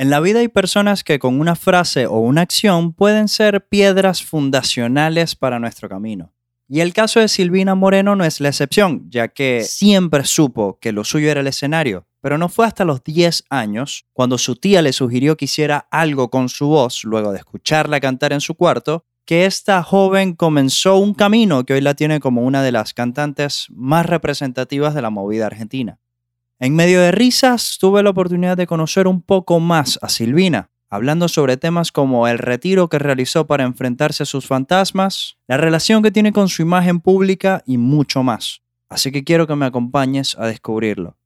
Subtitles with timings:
[0.00, 4.22] En la vida hay personas que con una frase o una acción pueden ser piedras
[4.22, 6.32] fundacionales para nuestro camino.
[6.66, 10.92] Y el caso de Silvina Moreno no es la excepción, ya que siempre supo que
[10.92, 14.80] lo suyo era el escenario, pero no fue hasta los 10 años, cuando su tía
[14.80, 19.04] le sugirió que hiciera algo con su voz luego de escucharla cantar en su cuarto,
[19.26, 23.66] que esta joven comenzó un camino que hoy la tiene como una de las cantantes
[23.68, 26.00] más representativas de la movida argentina.
[26.62, 31.26] En medio de risas, tuve la oportunidad de conocer un poco más a Silvina, hablando
[31.26, 36.10] sobre temas como el retiro que realizó para enfrentarse a sus fantasmas, la relación que
[36.10, 38.60] tiene con su imagen pública y mucho más.
[38.90, 41.16] Así que quiero que me acompañes a descubrirlo.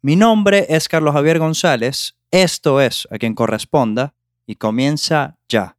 [0.00, 4.16] Mi nombre es Carlos Javier González, esto es a quien corresponda
[4.48, 5.76] y comienza ya.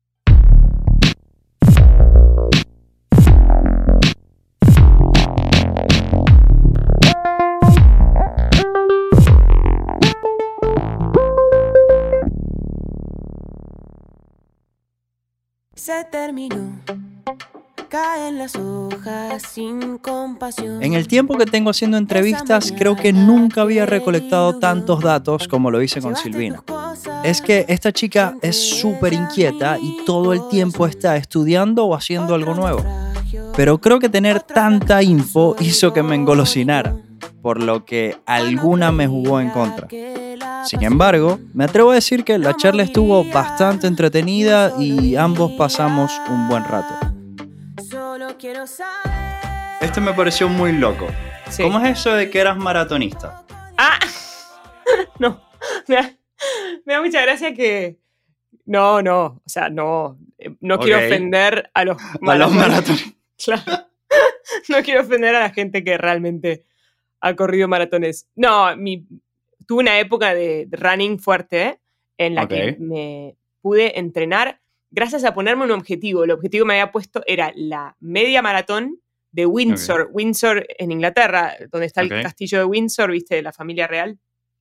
[15.84, 16.80] Se terminó.
[17.90, 20.82] Caen las hojas sin compasión.
[20.82, 25.72] En el tiempo que tengo haciendo entrevistas, creo que nunca había recolectado tantos datos como
[25.72, 26.64] lo hice con Silvina.
[27.26, 32.34] Es que esta chica es súper inquieta y todo el tiempo está estudiando o haciendo
[32.34, 32.82] algo nuevo.
[33.54, 36.96] Pero creo que tener tanta info hizo que me engolosinara,
[37.42, 39.90] por lo que alguna me jugó en contra.
[40.66, 46.12] Sin embargo, me atrevo a decir que la charla estuvo bastante entretenida y ambos pasamos
[46.30, 46.94] un buen rato.
[49.82, 51.08] Este me pareció muy loco.
[51.58, 53.44] ¿Cómo es eso de que eras maratonista?
[53.78, 54.00] Ah,
[55.20, 55.42] no.
[55.88, 58.00] Me da, mucha gracia que.
[58.66, 59.42] No, no.
[59.46, 60.18] O sea, no.
[60.38, 63.14] Eh, no quiero ofender a los, a los maratonistas.
[63.44, 63.64] Claro.
[64.70, 66.66] No quiero ofender a la gente que realmente
[67.20, 68.30] ha corrido maratones.
[68.36, 69.06] No, mi,
[69.68, 71.80] tuve una época de running fuerte
[72.18, 74.62] en la que me pude entrenar
[74.92, 76.24] gracias a ponerme un objetivo.
[76.24, 79.00] El objetivo que me había puesto era la media maratón
[79.32, 80.10] de Windsor.
[80.12, 84.20] Windsor en Inglaterra, donde está el castillo de Windsor, viste, de la familia real.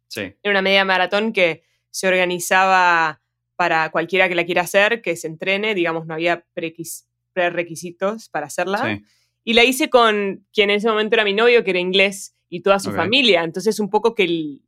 [0.09, 0.35] Sí.
[0.43, 3.21] Era una media maratón que se organizaba
[3.55, 8.99] para cualquiera que la quiera hacer, que se entrene, digamos, no había prerequisitos para hacerla.
[9.45, 12.63] Y la hice con quien en ese momento era mi novio, que era inglés, y
[12.63, 13.43] toda su familia.
[13.45, 14.59] Entonces, un poco que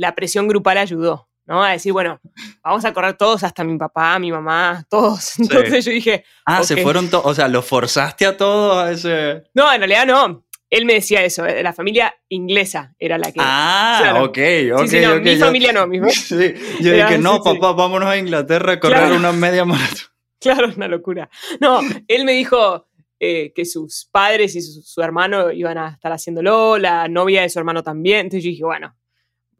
[0.00, 1.28] la presión grupal ayudó.
[1.46, 1.62] ¿no?
[1.62, 2.20] A decir, bueno,
[2.62, 5.32] vamos a correr todos, hasta mi papá, mi mamá, todos.
[5.38, 6.24] Entonces yo dije.
[6.46, 9.42] Ah, se fueron todos, o sea, ¿lo forzaste a todos a ese.?
[9.54, 10.44] No, en realidad no.
[10.70, 13.40] Él me decía eso, eh, la familia inglesa era la que.
[13.42, 14.38] Ah, ok,
[14.74, 14.86] ok.
[14.86, 18.80] Sí, no, mi familia no, mi Sí, yo dije, no, papá, vámonos a Inglaterra a
[18.80, 19.98] correr una media maratón.
[20.42, 21.28] Claro, una locura.
[21.60, 22.86] No, él me dijo
[23.18, 27.50] eh, que sus padres y su, su, hermano iban a estar haciéndolo, la novia de
[27.50, 28.20] su hermano también.
[28.20, 28.96] Entonces yo dije, bueno,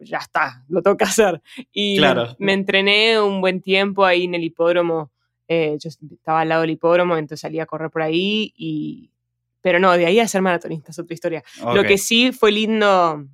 [0.00, 1.40] ya está, lo tengo que hacer.
[1.72, 2.00] Y
[2.38, 5.10] me, entrené un buen tiempo ahí en el hipódromo.
[5.48, 9.10] Eh, yo estaba al lado del hipódromo, entonces salí a correr por ahí y...
[9.62, 11.44] Pero no, de ahí a ser maratonista es otra historia.
[11.74, 13.26] Lo que sí fue lindo,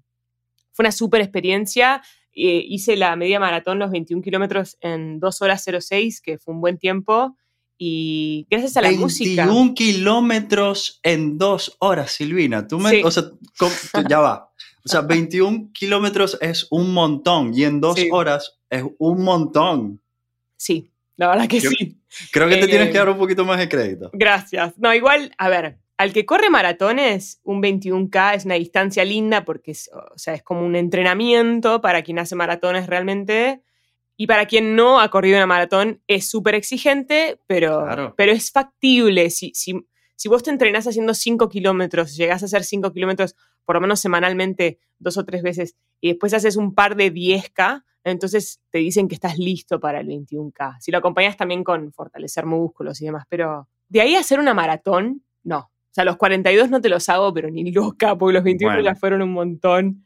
[0.72, 2.02] fue una súper experiencia.
[2.32, 6.60] Eh, hice la media maratón, los 21 kilómetros en 2 horas 06, que fue un
[6.60, 7.36] buen tiempo.
[7.78, 9.44] Y gracias a la música.
[9.44, 12.66] 21 kilómetros en 2 horas, Silvina.
[12.66, 13.04] Tú me.
[13.04, 13.24] O sea,
[14.08, 14.50] ya va.
[14.86, 20.00] O sea, 21 kilómetros es un montón y en dos horas es un montón.
[20.56, 22.00] Sí, la verdad que sí.
[22.30, 24.10] Creo que te tienes que eh, dar un poquito más de crédito.
[24.12, 24.78] Gracias.
[24.78, 29.72] No, igual, a ver, al que corre maratones, un 21K es una distancia linda porque
[29.72, 33.62] es, o sea, es como un entrenamiento para quien hace maratones realmente.
[34.16, 39.30] Y para quien no ha corrido una maratón, es súper exigente, pero, pero es factible.
[39.30, 39.74] Si, si,
[40.14, 43.34] si vos te entrenás haciendo 5 kilómetros, llegás a hacer 5 kilómetros
[43.66, 47.84] por lo menos semanalmente, dos o tres veces, y después haces un par de 10K,
[48.04, 50.76] entonces te dicen que estás listo para el 21K.
[50.80, 54.54] Si lo acompañas también con fortalecer músculos y demás, pero de ahí a hacer una
[54.54, 55.58] maratón, no.
[55.58, 58.94] O sea, los 42 no te los hago, pero ni loca, porque los 21 ya
[58.94, 60.04] fueron un montón.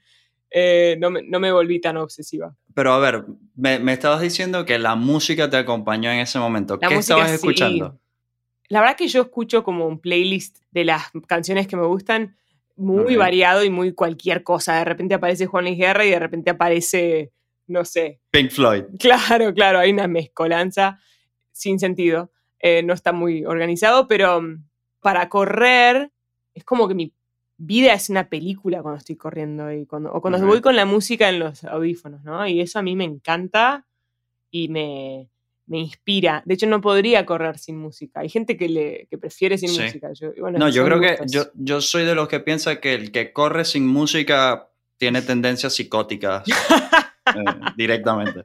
[0.50, 2.56] Eh, no, me, no, me, volví tan obsesiva.
[2.75, 6.78] Pero a ver, me, estabas diciendo que la música te acompañó en ese momento.
[6.78, 8.01] ¿Qué estabas escuchando?
[8.68, 12.36] La verdad que yo escucho como un playlist de las canciones que me gustan
[12.80, 14.77] muy variado y muy cualquier cosa.
[14.77, 17.32] De repente aparece Juan Luis Guerra y de repente aparece,
[17.66, 18.21] no sé.
[18.30, 18.84] Pink Floyd.
[18.98, 20.98] Claro, claro, hay una mezcolanza
[21.53, 22.32] sin sentido.
[22.59, 24.65] Eh, no está muy organizado, pero mm,
[25.00, 26.10] para correr
[26.54, 27.15] es como que mi
[27.59, 31.28] vida es una película cuando estoy corriendo y cuando, o cuando voy con la música
[31.28, 32.47] en los audífonos, ¿no?
[32.47, 33.86] Y eso a mí me encanta
[34.50, 35.30] y me,
[35.71, 36.43] me inspira.
[36.45, 38.21] De hecho, no podría correr sin música.
[38.21, 40.11] Hay gente que, le, que prefiere sin música.
[40.59, 43.65] no, yo creo que yo, yo soy de los que piensa que el que corre
[43.65, 44.69] sin música
[44.99, 46.43] tiene tendencias psicóticas
[47.27, 47.45] eh,
[47.77, 48.43] directamente.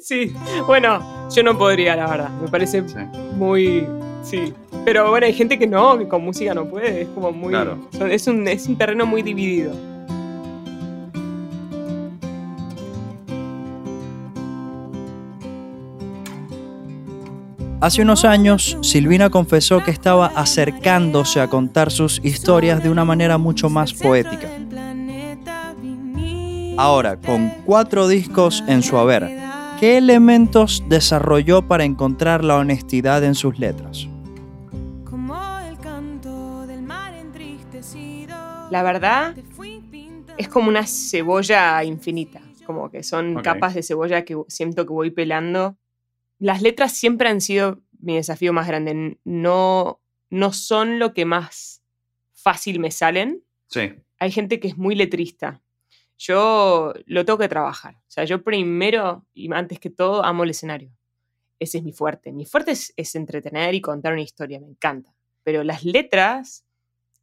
[0.00, 0.30] Sí,
[0.66, 2.30] bueno, yo no podría, la verdad.
[2.42, 2.94] Me parece Sí.
[3.36, 3.86] muy.
[4.22, 4.52] Sí.
[4.84, 7.02] Pero bueno, hay gente que no, que con música no puede.
[7.02, 7.50] Es como muy.
[7.54, 7.88] Claro.
[8.10, 9.72] es, un, es un terreno muy dividido.
[17.82, 23.38] Hace unos años, Silvina confesó que estaba acercándose a contar sus historias de una manera
[23.38, 24.48] mucho más poética.
[26.76, 29.28] Ahora, con cuatro discos en su haber,
[29.80, 34.06] ¿qué elementos desarrolló para encontrar la honestidad en sus letras?
[35.04, 35.34] Como
[35.68, 38.36] el canto del mar entristecido.
[38.70, 39.34] La verdad,
[40.38, 42.42] es como una cebolla infinita.
[42.64, 45.76] Como que son capas de cebolla que siento que voy pelando.
[46.42, 49.16] Las letras siempre han sido mi desafío más grande.
[49.22, 51.82] No, no son lo que más
[52.32, 53.44] fácil me salen.
[53.68, 55.62] Sí, Hay gente que es muy letrista.
[56.18, 57.94] Yo lo tengo que trabajar.
[57.96, 60.90] O sea, yo primero y antes que todo amo el escenario.
[61.60, 62.32] Ese es mi fuerte.
[62.32, 65.14] Mi fuerte es, es entretener y contar una historia, me encanta.
[65.44, 66.64] Pero las letras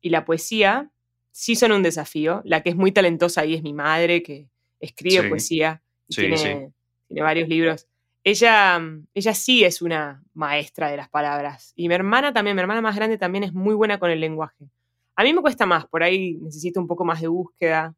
[0.02, 0.92] y la poesía
[1.32, 2.42] sí son un desafío.
[2.46, 4.48] La que es muy talentosa ahí es mi madre, que
[4.80, 5.30] escribe Sí.
[5.30, 6.74] poesía y Sí, tiene, sí.
[7.08, 7.86] tiene varios libros.
[8.24, 11.74] Ella, mm, ella sí es una maestra de las palabras.
[11.76, 14.70] Y mi hermana también, mi hermana más grande también es muy buena con el lenguaje.
[15.16, 17.96] A mí me cuesta más, por ahí necesito un poco más de búsqueda.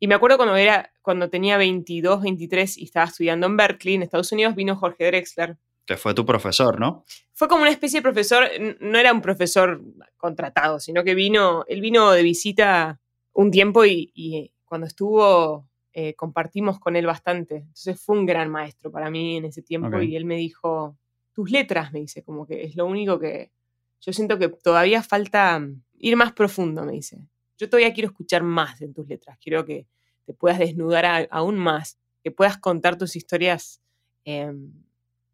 [0.00, 4.02] Y me acuerdo cuando, era, cuando tenía 22, 23 y estaba estudiando en Berkeley, en
[4.02, 5.56] Estados Unidos, vino Jorge Drexler.
[5.86, 7.04] que fue tu profesor, ¿no?
[7.32, 8.48] Fue como una especie de profesor,
[8.80, 9.80] no era un profesor
[10.16, 13.00] contratado, sino que vino, él vino de visita
[13.32, 15.68] un tiempo y, y cuando estuvo
[16.00, 17.56] eh, compartimos con él bastante.
[17.56, 20.96] Entonces fue un gran maestro para mí en ese tiempo y él me dijo,
[21.32, 23.50] tus letras, me dice, como que es lo único que
[24.00, 27.18] yo siento que todavía falta mm, ir más profundo, me dice.
[27.58, 29.86] Yo todavía quiero escuchar más en tus letras, quiero que
[30.24, 33.80] te puedas desnudar a- aún más, que puedas contar tus historias,
[34.24, 34.70] em,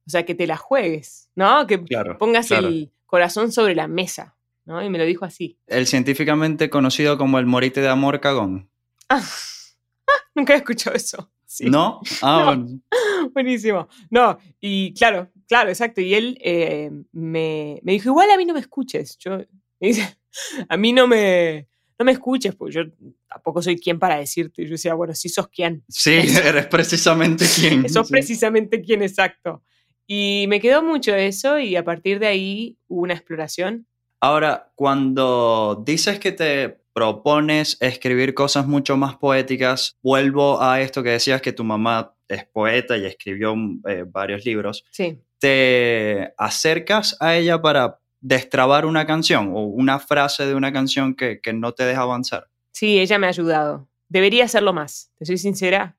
[0.06, 1.67] o sea, que te las juegues, ¿no?
[1.67, 2.17] Que Claro.
[2.17, 2.69] pongas claro.
[2.69, 4.34] el corazón sobre la mesa,
[4.64, 4.82] ¿no?
[4.82, 5.58] Y me lo dijo así.
[5.67, 8.70] El científicamente conocido como el morite de amor cagón.
[9.10, 9.22] Ah,
[10.34, 11.31] nunca he escuchado eso.
[11.46, 11.66] Sí.
[11.70, 12.00] ¿No?
[12.22, 12.44] Ah, No.
[12.46, 12.81] bueno.
[13.34, 13.86] Buenísimo.
[14.10, 16.00] No, y claro, claro, exacto.
[16.00, 19.16] Y él eh, me, me dijo, igual a mí no me escuches.
[19.19, 19.46] Yo, me
[19.88, 20.19] dice,
[20.69, 22.82] a mí no me, no me escuches, porque yo
[23.28, 24.62] tampoco soy quien para decirte.
[24.62, 25.84] Y yo decía, bueno, sí sos quien.
[25.88, 27.88] Sí, eres precisamente quien.
[27.88, 28.12] Sos Sí.
[28.12, 29.62] precisamente quien exacto.
[30.08, 33.86] Y me quedó mucho eso y a partir de ahí hubo una exploración.
[34.20, 41.11] Ahora, cuando dices que te propones escribir cosas mucho más poéticas, vuelvo a esto que
[41.11, 43.55] decías que tu mamá es poeta y escribió
[43.88, 44.85] eh, varios libros.
[44.91, 45.20] Sí.
[45.41, 51.41] ¿Te acercas a ella para destrabar una canción o una frase de una canción que,
[51.41, 52.49] que no te deja avanzar?
[52.73, 53.88] Sí, ella me ha ayudado.
[54.08, 55.96] Debería hacerlo más, te soy sincera.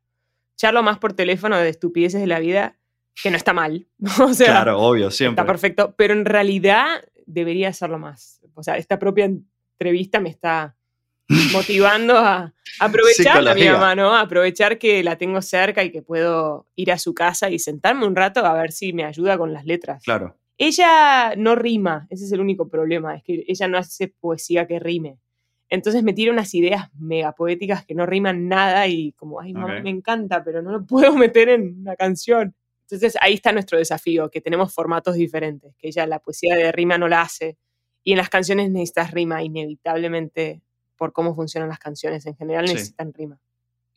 [0.58, 2.80] Charlo más por teléfono de estupideces de la vida,
[3.22, 3.88] que no está mal.
[4.22, 5.42] O sea, claro, obvio, siempre.
[5.42, 8.40] está perfecto, pero en realidad debería hacerlo más.
[8.54, 10.78] O sea, esta propia entrevista me está
[11.28, 16.92] motivando a aprovechar a mi mamá, aprovechar que la tengo cerca y que puedo ir
[16.92, 20.04] a su casa y sentarme un rato a ver si me ayuda con las letras.
[20.04, 24.68] Claro, Ella no rima, ese es el único problema, es que ella no hace poesía
[24.68, 25.20] que rime.
[25.68, 29.82] Entonces me tira unas ideas mega poéticas que no riman nada y como, ay, mamá,
[29.82, 32.56] me encanta, pero no lo puedo meter en una canción.
[32.84, 37.00] Entonces ahí está nuestro desafío, que tenemos formatos diferentes, que ella la poesía de rima
[37.00, 37.58] no la hace
[38.04, 40.62] y en las canciones necesitas rima inevitablemente
[40.98, 42.74] por cómo funcionan las canciones en general Sí.
[42.74, 43.40] necesitan rima.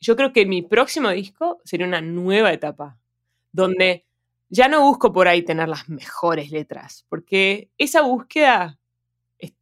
[0.01, 2.99] Yo creo que mi próximo disco sería una nueva etapa,
[3.53, 4.07] donde
[4.49, 8.79] ya no busco por ahí tener las mejores letras, porque esa búsqueda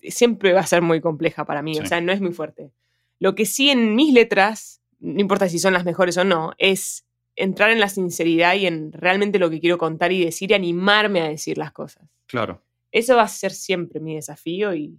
[0.02, 1.88] siempre va a ser muy compleja para mí, o Sí.
[1.88, 2.72] sea, no es muy fuerte.
[3.18, 7.06] Lo que sí en mis letras, no importa si son las mejores o no, es
[7.34, 11.20] entrar en la sinceridad y en realmente lo que quiero contar y decir y animarme
[11.20, 12.08] a decir las cosas.
[12.26, 12.62] claro.
[12.92, 14.98] Eso va a ser siempre mi desafío y,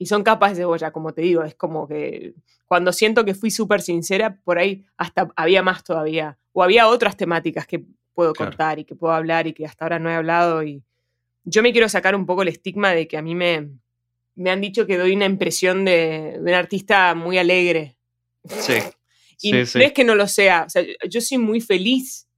[0.00, 2.32] y son capas de cebolla, como te digo, es como que
[2.66, 7.16] cuando siento que fui súper sincera, por ahí hasta había más todavía, o había otras
[7.18, 8.50] temáticas que puedo Claro.
[8.52, 10.82] contar y que puedo hablar y que hasta ahora no he hablado y
[11.44, 13.68] yo me quiero sacar un poco el estigma de que a mí me,
[14.36, 17.96] me han dicho que doy una impresión de, de un artista muy alegre.
[18.44, 18.74] Sí.
[19.42, 19.82] Y sí, no sí.
[19.82, 22.28] es que no lo sea, o sea, yo- yo soy muy feliz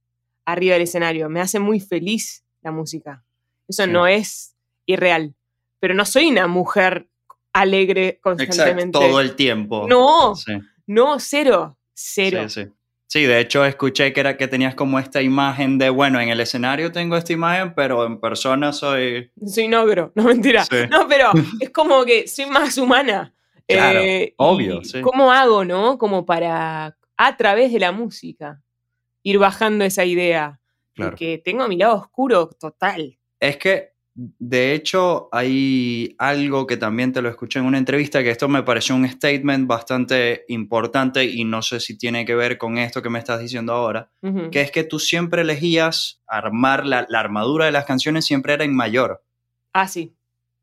[0.45, 3.25] arriba del escenario, me hace muy feliz la música.
[3.67, 3.89] Eso Sí.
[3.91, 4.55] no es
[4.85, 5.35] irreal,
[5.81, 7.09] pero no soy una mujer
[7.53, 8.99] alegre Exacto, constantemente.
[8.99, 9.85] todo el tiempo.
[9.87, 10.53] No, Sí.
[10.87, 12.49] no, cero, cero.
[12.49, 12.69] Sí, sí.
[13.07, 16.39] Sí, de hecho escuché que era que tenías como esta imagen de, bueno, en el
[16.39, 19.31] escenario tengo esta imagen, pero en persona soy...
[19.45, 20.65] Soy un ogro, no mentira.
[20.65, 20.77] Sí.
[20.89, 23.31] No, pero es como que soy más humana.
[23.67, 24.99] Claro, Eh, obvio, sí.
[25.01, 25.99] ¿Cómo hago, no?
[25.99, 28.61] Como para, a través de la música,
[29.21, 30.59] ir bajando esa idea.
[30.95, 31.13] Claro.
[31.13, 33.19] Y que tengo mi lado oscuro total.
[33.39, 38.29] Es que, de hecho, hay algo que también te lo escuché en una entrevista, que
[38.29, 42.77] esto me pareció un statement bastante importante y no sé si tiene que ver con
[42.77, 44.11] esto que me estás diciendo ahora,
[44.51, 48.63] que es que tú siempre elegías armar la, la armadura de las canciones, siempre era
[48.63, 49.23] en mayor.
[49.73, 50.15] Ah, sí.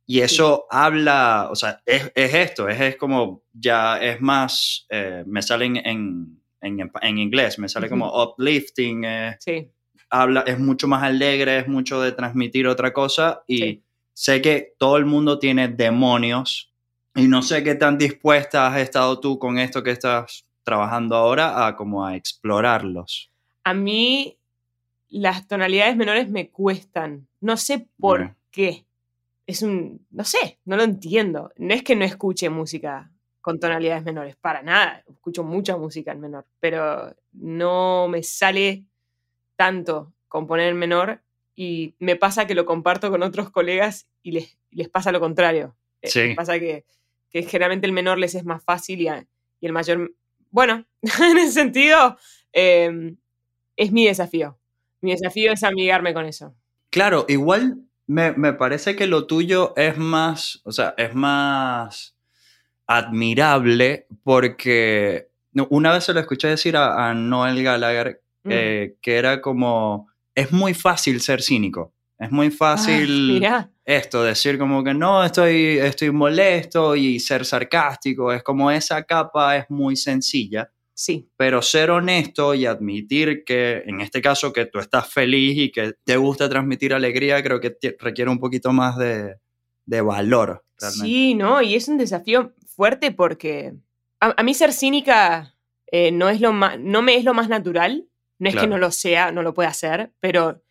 [0.07, 5.25] Y eso habla, o sea, es, es esto, es, es como, ya es más, eh,
[5.26, 9.71] me sale en, en, en- en inglés, me sale como uplifting, eh, Sí.
[10.11, 13.83] Habla, es mucho más alegre, es mucho de transmitir otra cosa y Sí.
[14.12, 16.73] sé que todo el mundo tiene demonios
[17.14, 21.67] y no sé qué tan dispuesta has estado tú con esto que estás trabajando ahora
[21.67, 23.31] a como a explorarlos.
[23.64, 24.37] A mí
[25.09, 27.26] las tonalidades menores me cuestan.
[27.40, 28.87] No sé por qué.
[29.47, 31.50] Es un, no sé, no lo entiendo.
[31.57, 35.02] No es que no escuche música con tonalidades menores, para nada.
[35.09, 38.85] Escucho mucha música en menor, pero no me sale
[39.61, 41.21] tanto componer en menor
[41.55, 45.76] y me pasa que lo comparto con otros colegas y les, les pasa lo contrario.
[46.00, 46.21] Eh, Sí.
[46.29, 46.87] Les pasa que,
[47.29, 49.26] que generalmente el menor les es más fácil y, a-
[49.61, 50.14] y el mayor,
[50.50, 50.87] bueno,
[51.31, 52.17] en ese sentido,
[52.55, 53.14] eh,
[53.76, 54.59] es mi desafío.
[55.02, 56.55] Mi desafío es amigarme con eso.
[56.88, 62.17] Claro, igual me, me parece que lo tuyo es más, o sea, es más
[62.87, 65.29] admirable porque
[65.69, 68.23] una vez se lo escuché decir a, a Noel Gallagher.
[68.44, 74.23] Eh, que era como, es muy fácil ser cínico, es muy Ah, fácil mirá, esto,
[74.23, 79.66] decir como que no, estoy, estoy molesto y ser sarcástico, es como esa capa es
[79.70, 80.70] muy sencilla.
[80.94, 85.70] sí, Pero ser honesto y admitir que, en este caso, que tú estás feliz y
[85.73, 89.37] que te gusta transmitir alegría, creo que requiere un poquito más de,
[89.87, 90.62] de valor.
[90.78, 91.06] Realmente.
[91.06, 91.61] sí, ¿no?
[91.62, 93.75] Y es un desafío fuerte porque
[94.20, 95.54] a, a mí ser cínica
[95.90, 98.06] eh, no, es lo no me es lo más natural.
[98.40, 100.62] No es que no lo sea, no lo pueda hacer, pero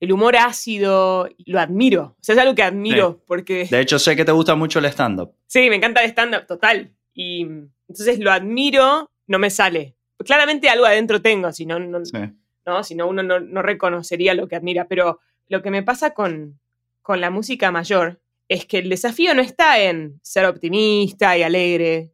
[0.00, 2.16] el humor ácido lo admiro.
[2.18, 3.66] O sea, es algo que admiro porque...
[3.70, 5.32] De hecho, sé que te gusta mucho el stand-up.
[5.46, 6.92] Sí, me encanta el stand-up, total.
[7.14, 7.42] Y
[7.88, 9.96] entonces lo admiro, no me sale.
[10.24, 12.18] Claramente algo adentro tengo, si no, no, Sí.
[12.66, 12.82] ¿no?
[12.82, 14.88] Si no, uno no, no reconocería lo que admira.
[14.88, 16.58] Pero lo que me pasa con,
[17.02, 22.12] con la música mayor es que el desafío no está en ser optimista y alegre,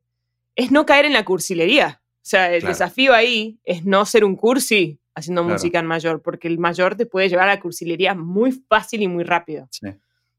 [0.55, 2.03] es no caer en la cursilería.
[2.29, 2.75] O sea, el Claro.
[2.75, 5.55] desafío ahí es no ser un cursi haciendo Claro.
[5.55, 9.09] música en mayor, porque el mayor te puede llevar a la cursilería muy fácil y
[9.09, 9.67] muy rápido.
[9.71, 9.89] Sí.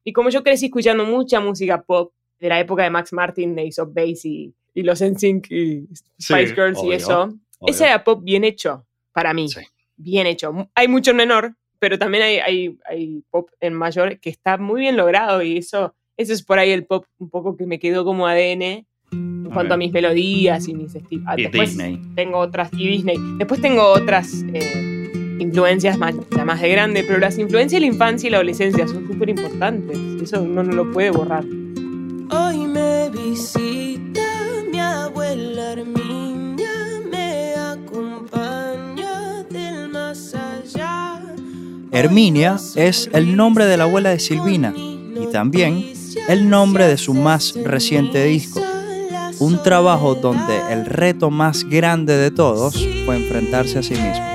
[0.04, 3.68] Y como yo crecí escuchando mucha música pop de la época de Max Martin, de
[3.68, 5.88] Ace of Base y, y los NSYNC y
[6.22, 7.40] Spice Sí, Girls y eso, obvio.
[7.66, 9.50] ese era pop bien hecho para mí.
[9.50, 9.62] Sí.
[9.98, 10.70] Bien hecho.
[10.76, 14.82] Hay mucho en menor, pero también hay, hay, hay pop en mayor que está muy
[14.82, 18.06] bien logrado y eso, eso es por ahí el pop un poco que me quedó
[18.06, 21.26] como ADN en cuanto a mis melodías y mis estilos.
[21.38, 22.02] Y Disney.
[22.16, 23.18] Tengo otras, y Disney.
[23.38, 27.94] Después tengo otras eh, influencias más, ya más de grande, pero las influencias de la
[27.94, 29.98] infancia y la adolescencia son súper importantes.
[30.22, 31.44] Eso uno no lo puede borrar.
[32.32, 34.22] Hoy me visita
[34.72, 36.70] mi abuela Herminia,
[37.10, 41.22] me acompaña del más allá.
[41.92, 45.94] Herminia es el nombre de la abuela de Silvina y también
[46.28, 48.62] el nombre de su más reciente disco.
[49.40, 54.30] Un trabajo donde el reto más grande de todos fue enfrentarse a sí mismo.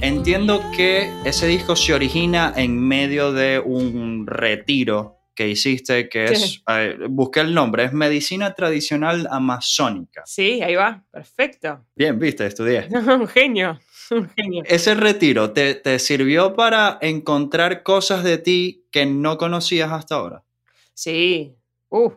[0.00, 6.62] Entiendo que ese disco se origina en medio de un retiro que hiciste, que es,
[6.68, 10.22] eh, busqué el nombre, es Medicina Tradicional Amazónica.
[10.26, 11.02] Sí, ahí va.
[11.10, 11.86] Perfecto.
[11.96, 12.86] Bien, viste, estudié.
[12.92, 13.80] un genio.
[14.10, 14.62] Un genio.
[14.66, 20.44] Ese retiro te, te sirvió para encontrar cosas de ti que no conocías hasta ahora.
[20.92, 21.56] Sí.
[21.94, 22.12] Uh.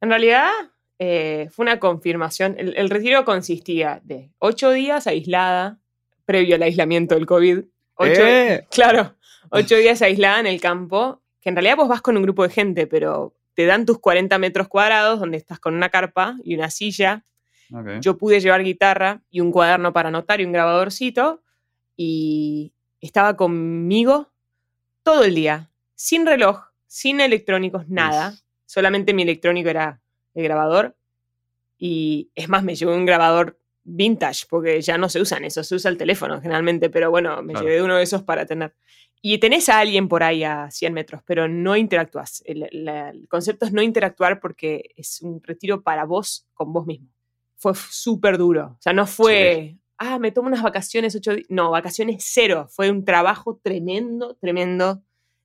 [0.00, 0.48] En realidad
[0.98, 2.54] eh, fue una confirmación.
[2.58, 5.78] El, el retiro consistía de ocho días aislada,
[6.24, 7.64] previo al aislamiento del COVID.
[7.96, 8.66] Ocho, ¡Eh!
[8.70, 9.14] Claro,
[9.50, 12.48] ocho días aislada en el campo, que en realidad vos vas con un grupo de
[12.48, 16.70] gente, pero te dan tus 40 metros cuadrados donde estás con una carpa y una
[16.70, 17.24] silla.
[18.00, 21.42] Yo pude llevar guitarra y un cuaderno para anotar y un grabadorcito
[21.96, 24.30] y estaba conmigo
[25.02, 28.34] todo el día, sin reloj, sin electrónicos, nada.
[28.74, 30.00] Solamente mi electrónico era
[30.34, 30.96] el grabador
[31.78, 35.76] y es más, me llevé un grabador vintage porque ya no se usan eso, se
[35.76, 37.68] usa el teléfono generalmente, pero bueno, me Claro.
[37.68, 38.74] llevé uno de esos para tener.
[39.22, 42.42] Y tenés a alguien por ahí a 100 metros, pero no interactúas.
[42.46, 46.84] El, la- el concepto es no interactuar porque es un retiro para vos con vos
[46.84, 47.08] mismo.
[47.56, 48.74] Fue súper duro.
[48.76, 51.46] O sea, no fue, ah, me tomo unas vacaciones ocho días.
[51.48, 52.66] No, vacaciones cero.
[52.68, 54.96] Fue un trabajo tremendo, tremendo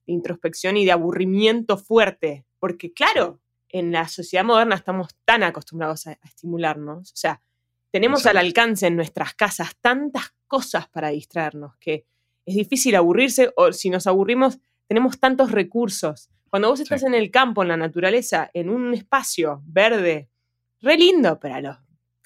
[0.06, 2.44] de introspección y de aburrimiento fuerte.
[2.60, 7.10] Porque claro, en la sociedad moderna estamos tan acostumbrados a, a estimularnos.
[7.12, 7.42] O sea,
[7.90, 12.06] tenemos al alcance en nuestras casas tantas cosas para distraernos, que
[12.46, 16.28] es difícil aburrirse o si nos aburrimos, tenemos tantos recursos.
[16.50, 17.06] Cuando vos estás Sí.
[17.06, 20.28] en el campo, en la naturaleza, en un espacio verde,
[20.80, 21.76] re lindo, pero a los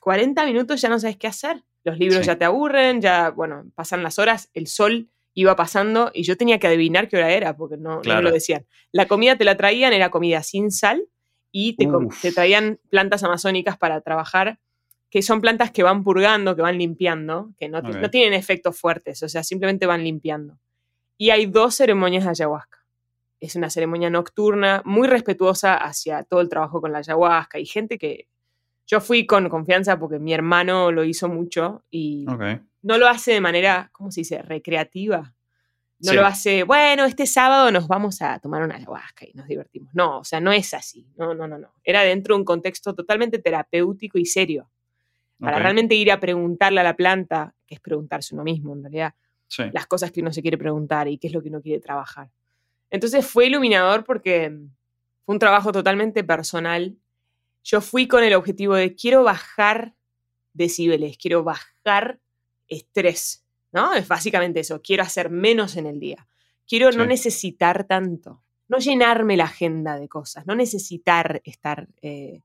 [0.01, 1.63] 40 minutos ya no sabes qué hacer.
[1.83, 2.27] Los libros Sí.
[2.29, 6.59] ya te aburren, ya, bueno, pasan las horas, el sol iba pasando y yo tenía
[6.59, 8.23] que adivinar qué hora era, porque no, no Claro.
[8.23, 8.67] lo decían.
[8.93, 11.07] La comida te la traían, era comida sin sal
[11.51, 14.59] y te, traían plantas amazónicas para trabajar,
[15.11, 19.23] que son plantas que van purgando, que van limpiando, que no, no tienen efectos fuertes,
[19.23, 20.59] o sea, simplemente van limpiando.
[21.17, 22.79] Y hay dos ceremonias de ayahuasca.
[23.39, 27.99] Es una ceremonia nocturna, muy respetuosa hacia todo el trabajo con la ayahuasca y gente
[27.99, 28.27] que
[28.87, 32.43] yo fui con confianza porque mi hermano lo hizo mucho y Ok.
[32.83, 35.35] no lo hace de manera, ¿cómo se dice?, recreativa.
[36.01, 36.17] No Sí.
[36.17, 39.95] lo hace, bueno, este sábado nos vamos a tomar una ayahuasca y nos divertimos.
[39.95, 41.07] No, o sea, no es así.
[41.17, 41.73] No, no, no, no.
[41.83, 44.69] Era dentro de un contexto totalmente terapéutico y serio.
[45.39, 45.63] Para ok.
[45.63, 49.15] realmente ir a preguntarle a la planta, que es preguntarse uno mismo en realidad,
[49.49, 49.63] Sí.
[49.73, 52.31] las cosas que uno se quiere preguntar y qué es lo que uno quiere trabajar.
[52.91, 54.69] Entonces fue iluminador porque mm,
[55.25, 56.97] fue un trabajo totalmente personal.
[57.65, 59.95] Yo fui con el objetivo de quiero bajar
[60.53, 62.21] decibeles, quiero bajar
[62.69, 63.95] estrés, ¿no?
[63.95, 66.29] Es básicamente eso, quiero hacer menos en el día.
[66.67, 72.43] Quiero no necesitar tanto, no llenarme la agenda de cosas, no necesitar estar eh,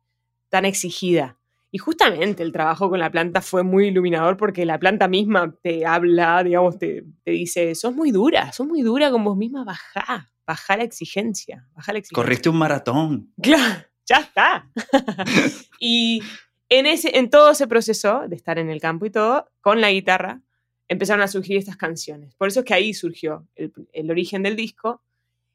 [0.49, 1.37] tan exigida.
[1.71, 5.85] Y justamente el trabajo con la planta fue muy iluminador porque la planta misma te
[5.85, 10.31] habla, digamos, te, te dice, sos muy dura, sos muy dura con vos misma, bajá,
[10.47, 12.23] bajá la exigencia, bajá la exigencia.
[12.23, 13.33] Corriste un maratón.
[13.41, 14.69] Claro, ya está.
[15.79, 16.21] y
[16.67, 19.91] en, ese, en todo ese proceso de estar en el campo y todo, con la
[19.91, 20.41] guitarra,
[20.87, 22.33] empezaron a surgir estas canciones.
[22.35, 25.03] Por eso es que ahí surgió el, el origen del disco,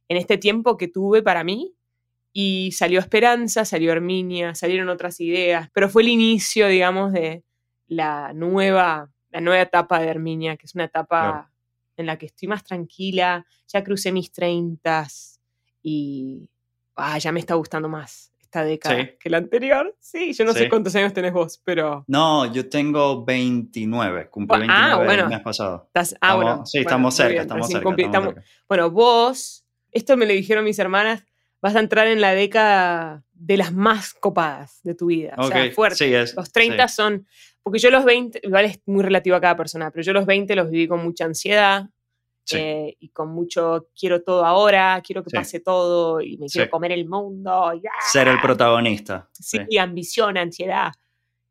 [0.09, 1.75] en este tiempo que tuve para mí,
[2.33, 7.45] y salió Esperanza, salió Herminia, salieron otras ideas, pero fue el inicio, digamos, de
[7.87, 11.49] la nueva, la nueva etapa de Herminia, que es una etapa Claro.
[11.97, 15.41] en la que estoy más tranquila, ya crucé mis treintas
[15.83, 16.49] y
[16.97, 19.11] ah, ya me está gustando más esta década Sí.
[19.19, 19.97] que la anterior.
[19.99, 20.69] Sí, yo no sé Sí.
[20.69, 24.29] cuántos años tenés vos, pero No, yo tengo 29.
[24.31, 25.23] Cumplí ah, 29 bueno.
[25.25, 25.85] el mes pasado.
[25.89, 26.13] estás...
[26.21, 26.67] Ah, Estamos- bueno.
[26.67, 28.43] sí, bueno, estamos cerca, bien, estamos cerca, estamos estamos- cerca.
[28.69, 31.25] Bueno, vos, esto me lo dijeron mis hermanas,
[31.61, 35.35] vas a entrar en la década de las más copadas de tu vida.
[35.39, 35.97] O sea, fuerte.
[35.97, 36.95] sí, es- Los 30 sí.
[36.97, 37.27] son.
[37.63, 40.55] Porque yo los 20, igual es muy relativo a cada persona, pero yo los 20
[40.55, 41.87] los viví con mucha ansiedad
[42.45, 42.57] Sí.
[42.59, 45.37] eh, y con mucho quiero todo ahora, quiero que Sí.
[45.37, 46.71] pase todo y me quiero Sí.
[46.71, 47.73] comer el mundo.
[47.75, 48.43] y, Ser el ¡ah!
[48.43, 49.29] protagonista.
[49.33, 50.93] Sí, ambición, ansiedad.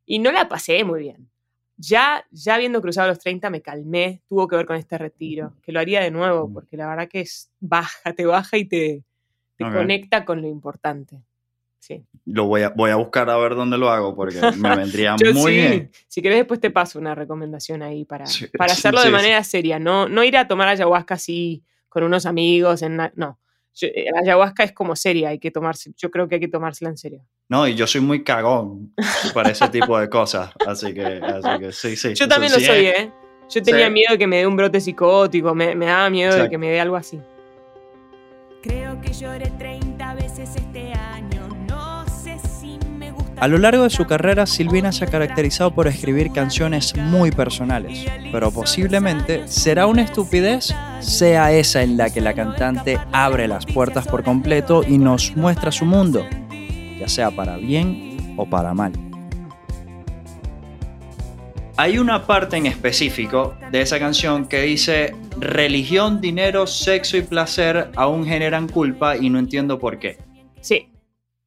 [0.06, 1.30] Y no la pasé muy bien.
[1.78, 5.72] Ya, ya habiendo cruzado los 30 me calmé, tuvo que ver con este retiro, que
[5.72, 6.54] lo haría de nuevo, Mm.
[6.54, 9.04] porque la verdad que es baja, te baja y te,
[9.58, 11.24] te conecta con lo importante.
[11.86, 12.02] Sí.
[12.26, 15.34] Lo voy a, voy a buscar a ver dónde lo hago porque me vendría Yo
[15.34, 15.92] muy sí, bien.
[16.08, 19.44] Si querés después te paso una recomendación ahí para, Sí, para sí, hacerlo de manera
[19.44, 23.38] seria, no, no ir a tomar ayahuasca así con unos amigos, en una- no.
[23.76, 26.48] Yo- eh, la ayahuasca es como seria, hay que tomarse, yo creo que hay que
[26.48, 27.26] tomársela en serio.
[27.50, 28.94] No, y yo soy muy cagón
[29.34, 30.52] para ese tipo de cosas.
[30.66, 32.14] Así que, así que sí, sí.
[32.16, 33.12] Yo también lo sí soy, ¿eh?
[33.50, 33.92] Yo tenía Sí.
[33.92, 36.70] miedo de que me dé un brote psicótico, me, me daba miedo de que me
[36.70, 37.20] dé algo así.
[38.62, 39.83] Creo que lloré 30
[43.44, 48.06] A lo largo de su carrera, Silvina se ha caracterizado por escribir canciones muy personales,
[48.32, 54.08] pero posiblemente será una estupidez sea esa en la que la cantante abre las puertas
[54.08, 56.26] por completo y nos muestra su mundo,
[56.98, 58.94] ya sea para bien o para mal.
[61.76, 67.92] Hay una parte en específico de esa canción que dice religión, dinero, sexo y placer
[67.98, 70.18] aún generan culpa y no entiendo por qué.
[70.62, 70.93] Sí,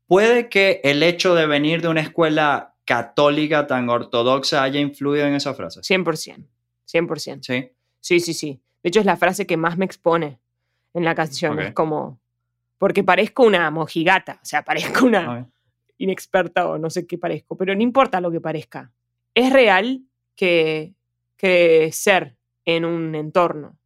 [0.07, 5.35] ¿Puede que el hecho de venir de una escuela católica tan ortodoxa haya influido en
[5.35, 5.81] esa frase?
[5.81, 6.45] 100%.
[6.93, 7.39] 100%.
[7.43, 7.71] Sí.
[8.01, 8.61] Sí, sí, sí.
[8.83, 10.39] De hecho, es la frase que más me expone
[10.95, 11.59] en la canción.
[11.61, 12.21] Es como.
[12.79, 15.49] Porque parezco una mojigata, o sea, parezco una
[15.99, 18.93] inexperta o no sé qué parezco, pero no importa lo que parezca.
[19.35, 20.03] Es real
[20.37, 20.93] que,
[21.39, 23.79] que ser en un entorno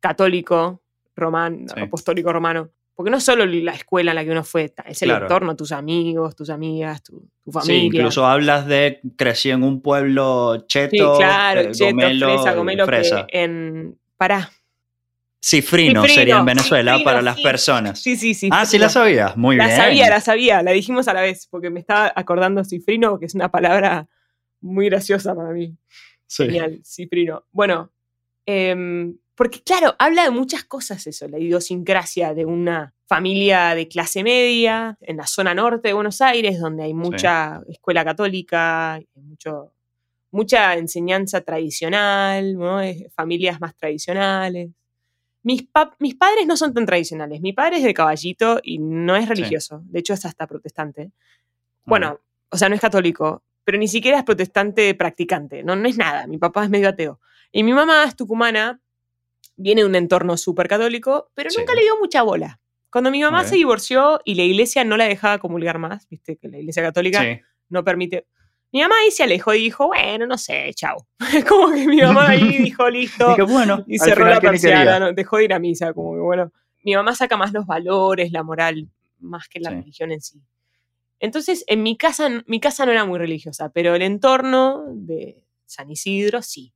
[0.00, 0.82] católico,
[1.14, 1.80] romano, Sí.
[1.80, 5.08] apostólico romano, porque no es solo la escuela en la que uno fue, es el
[5.10, 5.26] Claro.
[5.26, 7.84] entorno, tus amigos, tus amigas, tu, tu Sí, familia.
[7.84, 12.84] incluso hablas de crecí en un pueblo Sí, cheto, claro, eh, cheto, gomelo, fresa, gomelo,
[12.84, 13.26] que fresa.
[13.28, 13.96] en...
[14.16, 14.50] Pará.
[15.40, 17.42] Cifrino, Cifrino, sería en Venezuela cifrino, para las sí.
[17.44, 18.00] personas.
[18.02, 18.48] Sí, sí, sí.
[18.50, 19.36] ah, sí la sabías.
[19.36, 19.76] Muy La bien.
[19.76, 23.34] sabía, la sabía, la dijimos a la vez, porque me estaba acordando cifrino, que es
[23.36, 24.08] una palabra
[24.60, 25.76] muy graciosa para mí.
[26.26, 26.46] Sí.
[26.46, 27.44] Genial, cifrino.
[27.52, 27.92] Bueno,
[28.44, 34.22] em, porque claro, habla de muchas cosas eso, la idiosincrasia de una familia de clase
[34.22, 39.72] media en la zona norte de Buenos Aires, donde hay mucha escuela católica, mucho,
[40.30, 42.80] mucha enseñanza tradicional, ¿no?
[43.14, 44.70] Familias más tradicionales.
[45.42, 47.40] Mis, pa- mis padres no son tan tradicionales.
[47.40, 49.80] Mi padre es de caballito y no es religioso.
[49.84, 51.12] De hecho, es hasta protestante.
[51.86, 52.20] Bueno,
[52.50, 55.62] o sea, no es católico, pero ni siquiera es protestante practicante.
[55.62, 56.26] No, no es nada.
[56.26, 57.20] Mi papá es medio ateo.
[57.52, 58.80] Y mi mamá es tucumana,
[59.58, 61.58] viene de un entorno súper católico, pero Sí.
[61.58, 62.58] nunca le dio mucha bola.
[62.90, 66.48] Cuando mi mamá se divorció y la iglesia no la dejaba comulgar más, viste que
[66.48, 67.40] la iglesia católica Sí.
[67.68, 68.26] no permite.
[68.72, 71.06] Mi mamá ahí se alejó y dijo, bueno, no sé, chao.
[71.48, 72.40] Como que mi mamá ahí
[72.72, 73.28] dijo, listo.
[73.30, 76.50] Dije, bueno, Y cerró la persiana, no, dejó de ir a misa, como que bueno.
[76.84, 79.76] Mi mamá saca más los valores, la moral, más que la Sí.
[79.76, 80.40] religión en sí.
[81.20, 85.90] Entonces, en mi casa, mi casa no era muy religiosa, pero el entorno de San
[85.90, 86.72] Isidro sí.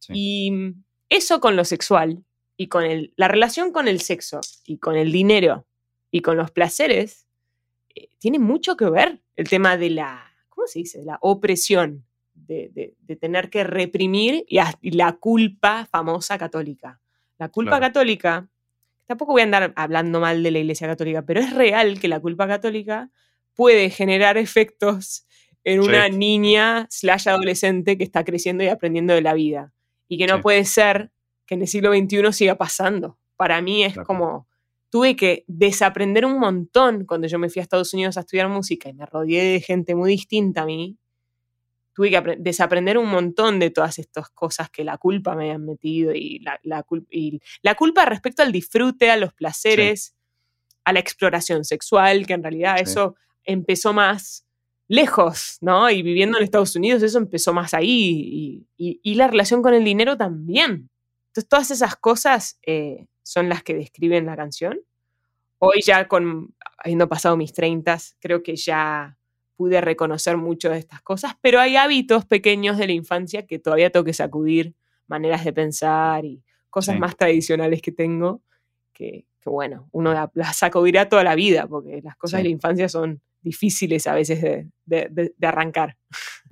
[0.00, 0.12] Sí.
[0.14, 0.84] Y mm,
[1.16, 2.24] eso con lo sexual
[2.56, 5.66] y con el, la relación con el sexo y con el dinero
[6.10, 7.26] y con los placeres
[7.94, 10.98] eh, tiene mucho que ver el tema de la, ¿cómo se dice?
[11.00, 16.36] De la opresión, de, de- de tener que reprimir y, a- y la culpa famosa
[16.38, 17.00] católica.
[17.38, 17.92] La culpa Claro.
[17.92, 18.48] católica,
[19.06, 22.20] tampoco voy a andar hablando mal de la Iglesia Católica, pero es real que la
[22.20, 23.10] culpa católica
[23.54, 25.26] puede generar efectos
[25.64, 25.88] en Sí.
[25.88, 29.72] una niña slash adolescente que está creciendo y aprendiendo de la vida.
[30.08, 30.42] Y que no Sí.
[30.42, 31.10] puede ser
[31.46, 33.18] que en el siglo XXI siga pasando.
[33.36, 34.06] Para mí es Claro.
[34.06, 34.48] como,
[34.90, 38.88] tuve que desaprender un montón cuando yo me fui a Estados Unidos a estudiar música
[38.88, 40.96] y me rodeé de gente muy distinta a mí.
[41.94, 45.64] Tuve que apre- desaprender un montón de todas estas cosas que la culpa me habían
[45.64, 50.14] metido y la, la cul- y la culpa respecto al disfrute, a los placeres,
[50.84, 52.82] a la exploración sexual, que en realidad Sí.
[52.84, 54.43] eso empezó más
[54.88, 55.90] lejos, ¿no?
[55.90, 59.74] Y viviendo en Estados Unidos eso empezó más ahí y, y- y la relación con
[59.74, 60.90] el dinero también.
[61.28, 64.80] Entonces todas esas cosas eh, son las que describen la canción.
[65.58, 69.16] Hoy ya con, habiendo pasado mis 30, creo que ya
[69.56, 73.88] pude reconocer mucho de estas cosas, pero hay hábitos pequeños de la infancia que todavía
[73.90, 74.74] tengo que sacudir,
[75.06, 77.00] maneras de pensar y cosas Sí.
[77.00, 78.42] más tradicionales que tengo,
[78.92, 82.42] que, que bueno, uno la- las sacudirá toda la vida, porque las cosas Sí.
[82.42, 85.96] de la infancia son difíciles a veces de, de- de- de arrancar.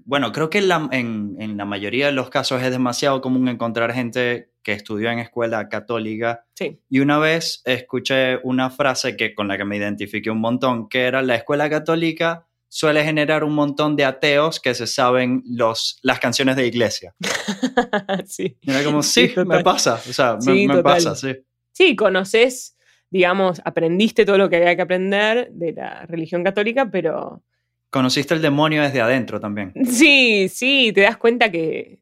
[0.05, 3.48] Bueno, creo que en la, en, en la mayoría de los casos es demasiado común
[3.48, 9.35] encontrar gente que estudió en escuela católica Sí, y una vez escuché una frase que
[9.35, 13.55] con la que me identifiqué un montón, que era la escuela católica suele generar un
[13.55, 17.14] montón de ateos que se saben los, las canciones de iglesia.
[18.26, 18.57] sí.
[18.62, 20.83] Y era como, Sí, sí, me pasa, o sea, me, Sí, me total.
[20.83, 21.37] pasa, sí.
[21.72, 22.76] Sí, conoces,
[23.12, 27.42] digamos, aprendiste todo lo que había que aprender de la religión católica, pero
[27.90, 29.72] Conociste el demonio desde adentro también.
[29.85, 31.98] sí, sí, te das cuenta que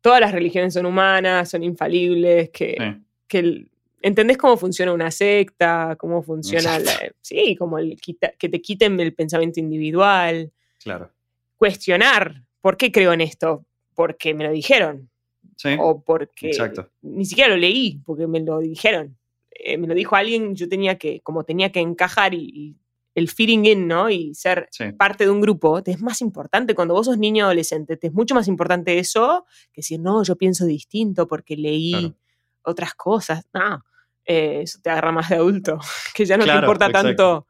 [0.00, 3.68] todas las religiones son humanas, son infalibles, que, Sí, que el-
[4.02, 8.98] entendés cómo funciona una secta, cómo funciona, la- sí, como el quita- que te quiten
[8.98, 10.50] el pensamiento individual,
[10.82, 11.08] claro.
[11.56, 13.64] cuestionar, ¿por qué creo en esto?
[13.94, 15.08] Porque me lo dijeron,
[15.56, 16.88] Sí, o porque exacto.
[17.02, 19.16] ni siquiera lo leí, porque me lo dijeron.
[19.58, 22.76] Eh, me lo dijo alguien, yo tenía que, como tenía que encajar y, y
[23.14, 24.08] el fitting in, ¿no?
[24.08, 27.44] Y ser Sí, parte de un grupo, te es más importante cuando vos sos niño
[27.44, 31.92] adolescente, te es mucho más importante eso que decir, no, yo pienso distinto porque leí
[31.92, 32.14] Claro.
[32.62, 33.44] otras cosas.
[33.52, 33.84] No,
[34.24, 35.78] eh, eso te agarra más de adulto,
[36.14, 37.08] que ya no Claro, te importa exacto.
[37.08, 37.46] tanto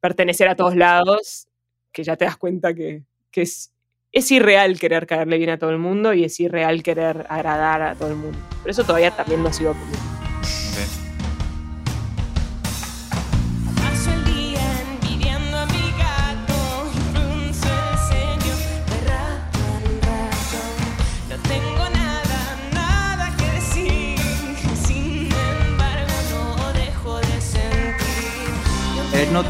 [0.00, 1.48] pertenecer a todos lados,
[1.92, 3.72] que ya te das cuenta que, que es,
[4.12, 7.94] es irreal querer caerle bien a todo el mundo y es irreal querer agradar a
[7.94, 8.38] todo el mundo.
[8.62, 9.98] Pero eso todavía también no aprendiendo.
[9.98, 10.19] ok.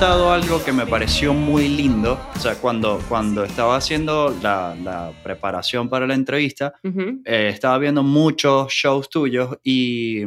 [0.01, 5.13] Notado algo que me pareció muy lindo, o sea, cuando, cuando estaba haciendo la, la
[5.23, 7.21] preparación para la entrevista, Ujú.
[7.27, 10.23] eh, estaba viendo muchos shows tuyos y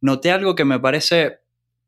[0.00, 1.38] noté algo que me parece,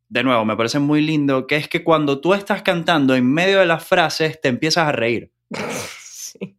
[0.09, 3.59] de nuevo, me parece muy lindo, que es que cuando tú estás cantando en medio
[3.59, 5.33] de las frases te empiezas a reír.
[6.01, 6.57] Sí.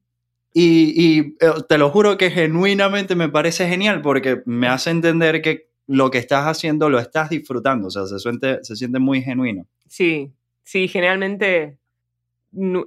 [0.53, 5.41] Y, y, eh, te lo juro que genuinamente me parece genial porque me hace entender
[5.41, 9.21] que lo que estás haciendo lo estás disfrutando, o sea, se siente, se siente muy
[9.21, 9.65] genuino.
[9.87, 10.33] Sí,
[10.67, 11.77] sí, generalmente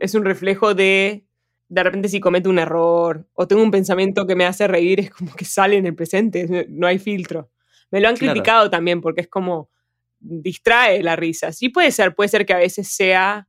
[0.00, 1.24] es un reflejo de,
[1.68, 5.10] de repente si cometo un error o tengo un pensamiento que me hace reír, es
[5.10, 7.50] como que sale en el presente, no- no hay filtro.
[7.90, 8.34] Me lo han Claro.
[8.34, 9.70] criticado también porque es como
[10.18, 11.52] distrae la risa.
[11.52, 13.48] Sí puede ser, puede ser que a veces sea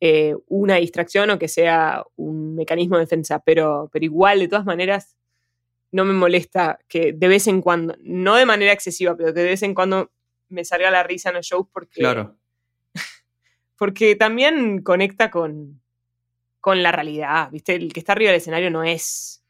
[0.00, 4.64] eh, una distracción o que sea un mecanismo de defensa, pero, pero igual, de todas
[4.66, 5.16] maneras,
[5.92, 9.46] no me molesta que de vez en cuando, no de manera excesiva, pero que de
[9.48, 10.10] vez en cuando
[10.48, 12.36] me salga la risa en los shows porque Claro,
[13.76, 15.80] porque también conecta con,
[16.60, 17.74] con la realidad, ¿viste?
[17.74, 19.42] El que está arriba del escenario no es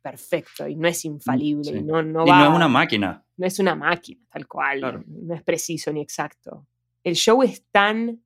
[0.00, 1.78] perfecto y no es infalible sí.
[1.78, 2.38] y no, no y va.
[2.40, 3.24] no es una máquina.
[3.36, 4.78] no es una máquina, tal cual.
[4.80, 5.04] Claro.
[5.06, 6.66] No es preciso ni exacto.
[7.04, 8.22] El show es tan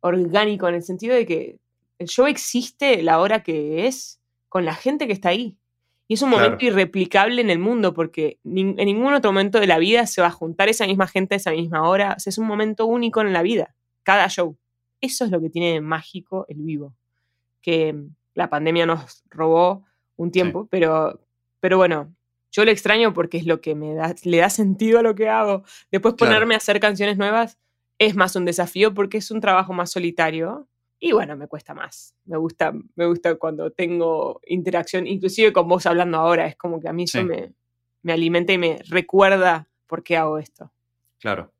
[0.00, 1.58] orgánico en el sentido de que
[1.98, 5.56] el show existe la hora que es con la gente que está ahí.
[6.08, 6.74] Y es un momento Claro.
[6.74, 10.30] irreplicable en el mundo porque en ningún otro momento de la vida se va a
[10.32, 12.14] juntar esa misma gente a esa misma hora.
[12.16, 14.56] O sea, es un momento único en la vida, cada show.
[15.00, 16.94] Eso es lo que tiene de mágico el vivo.
[17.62, 19.84] Que mm, la pandemia nos robó
[20.16, 21.20] un tiempo, pero,
[21.60, 22.14] pero bueno,
[22.52, 25.28] yo lo extraño porque es lo que me da, le da sentido a lo que
[25.28, 25.62] hago.
[25.90, 26.32] Después Claro.
[26.32, 27.58] ponerme a hacer canciones nuevas
[27.98, 32.14] es más un desafío porque es un trabajo más solitario y bueno, me cuesta más.
[32.24, 36.88] Me gusta, me gusta cuando tengo interacción, inclusive con vos hablando ahora, es como que
[36.88, 37.24] a mí eso Sí.
[37.24, 37.52] me,
[38.02, 40.72] me alimenta y me recuerda por qué hago esto.
[41.20, 41.52] Claro.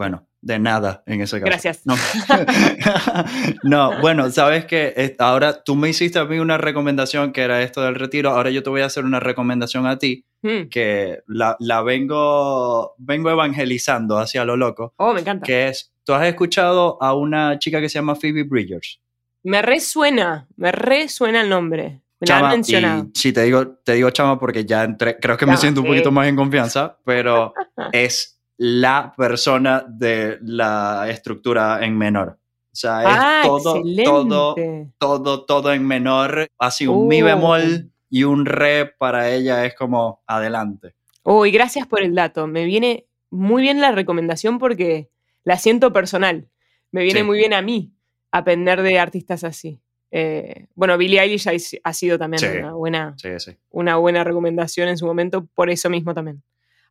[0.00, 1.44] Bueno, de nada en ese caso.
[1.50, 1.82] Gracias.
[1.84, 1.94] No,
[3.62, 7.82] No, bueno, sabes que ahora tú me hiciste a mí una recomendación que era esto
[7.82, 8.30] del retiro.
[8.30, 10.70] Ahora yo te voy a hacer una recomendación a ti Mm.
[10.70, 14.94] que la, la vengo, vengo evangelizando hacia lo loco.
[14.96, 15.44] Oh, me encanta.
[15.44, 19.00] Que es, tú has escuchado a una chica que se llama Phoebe Bridgers.
[19.42, 22.00] Me resuena, me resuena el nombre.
[22.20, 23.04] Me la han Chama, mencionado.
[23.14, 25.88] y sí, te digo, te digo chama porque ya entré, creo que me siento un
[25.88, 27.52] poquito más en confianza, pero
[27.92, 32.38] es la persona de la estructura en menor.
[32.72, 34.04] O sea, es ah, todo, excelente.
[34.04, 34.54] todo,
[34.98, 36.46] todo, todo en menor.
[36.58, 37.24] Así un mi Oh.
[37.24, 40.94] bemol y un re para ella es como adelante.
[41.22, 42.46] Oh, y gracias por el dato.
[42.46, 45.08] Me viene muy bien la recomendación porque
[45.42, 46.50] la siento personal.
[46.92, 47.26] Me viene Sí.
[47.26, 47.94] muy bien a mí
[48.30, 49.80] aprender de artistas así.
[50.10, 51.48] Eh, bueno, Billie Eilish
[51.82, 52.58] ha, sido también Sí.
[52.58, 53.52] una, buena, sí.
[53.70, 56.42] una buena recomendación en su momento, por eso mismo también.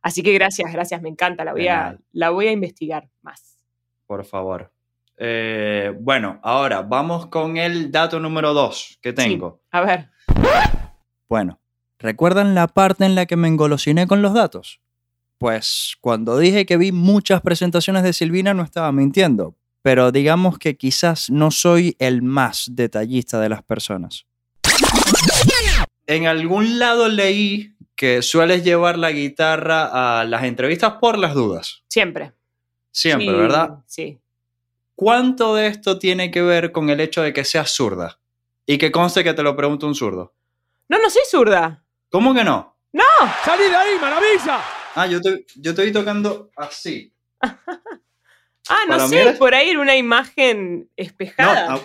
[0.02, 1.44] Así que gracias, gracias, me encanta.
[1.44, 3.58] La voy, a, la voy a investigar más.
[4.06, 4.72] Por favor.
[5.18, 9.60] Eh, bueno, ahora vamos con el dato número dos que tengo.
[9.70, 10.08] A ver,
[11.28, 11.60] Bueno,
[11.98, 14.80] ¿recuerdan la parte en la que me engolosiné con los datos?
[15.36, 20.76] Pues cuando dije que vi muchas presentaciones de Silvina no estaba mintiendo, pero digamos que
[20.76, 24.26] quizás no soy el más detallista de las personas.
[26.06, 31.82] En algún lado leí que sueles llevar la guitarra a las entrevistas por las dudas.
[31.86, 32.32] siempre.
[32.90, 33.70] Siempre, Sí, ¿verdad?
[33.86, 34.18] Sí.
[34.94, 38.18] ¿Cuánto de esto tiene que ver con el hecho de que seas zurda?
[38.64, 40.34] Y que conste que te lo pregunto un zurdo.
[40.88, 41.84] No, no soy zurda.
[42.08, 42.78] ¿Cómo que no?
[42.92, 43.04] ¡No!
[43.44, 44.60] ¡Salí de ahí, maravilla!
[44.94, 47.12] Ah, yo te, yo te estoy tocando así.
[48.68, 51.66] Ah, no sé, eres- por ahí era una imagen No, espejada.
[51.74, 51.80] ah,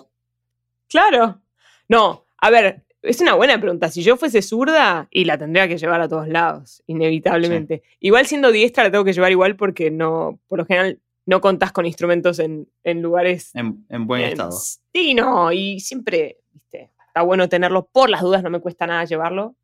[0.88, 1.42] Claro.
[1.90, 3.90] No, a ver, es una buena pregunta.
[3.90, 7.84] Si yo fuese zurda, y la tendría que llevar a todos lados, inevitablemente.
[8.00, 11.72] Igual siendo diestra la tengo que llevar igual porque no, por lo general, no contás
[11.72, 13.54] con instrumentos en, en lugares.
[13.56, 14.52] en, en buen en- estado.
[14.94, 19.06] Sí, no, y siempre, viste, está bueno tenerlo por las dudas, no me cuesta nada
[19.06, 19.56] llevarlo.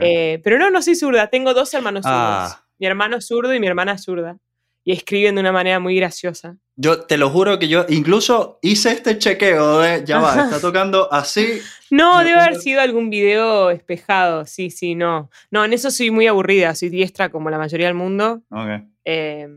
[0.00, 2.18] Eh, pero no, no soy zurda, tengo dos hermanos zurdos.
[2.20, 2.64] Ah.
[2.78, 4.38] Mi hermano es zurdo y mi hermana es zurda.
[4.84, 6.56] Y escriben de una manera muy graciosa.
[6.74, 11.12] Yo te lo juro que yo incluso hice este chequeo de, ya va, está tocando
[11.12, 11.60] así.
[11.90, 14.44] No, debe haber sido algún video espejado.
[14.46, 15.30] Sí, sí, no.
[15.50, 16.74] No, en eso soy muy aburrida.
[16.74, 18.42] Soy diestra como la mayoría del mundo.
[18.50, 19.48] Ok, eh,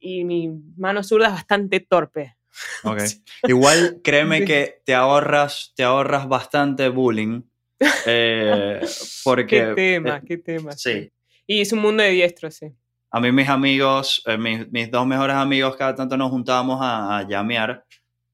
[0.00, 2.36] y mi mano zurda es bastante torpe.
[2.82, 3.00] ok.
[3.48, 7.42] Igual créeme que te ahorras, te ahorras bastante bullying.
[8.06, 8.80] eh,
[9.24, 10.72] porque qué tema, eh, qué tema.
[10.72, 11.12] sí.
[11.46, 12.72] Y es un mundo de diestros, sí.
[13.14, 17.18] A mí mis amigos, eh, mis, mis dos mejores amigos, cada tanto nos juntábamos a,
[17.18, 17.84] a llamear.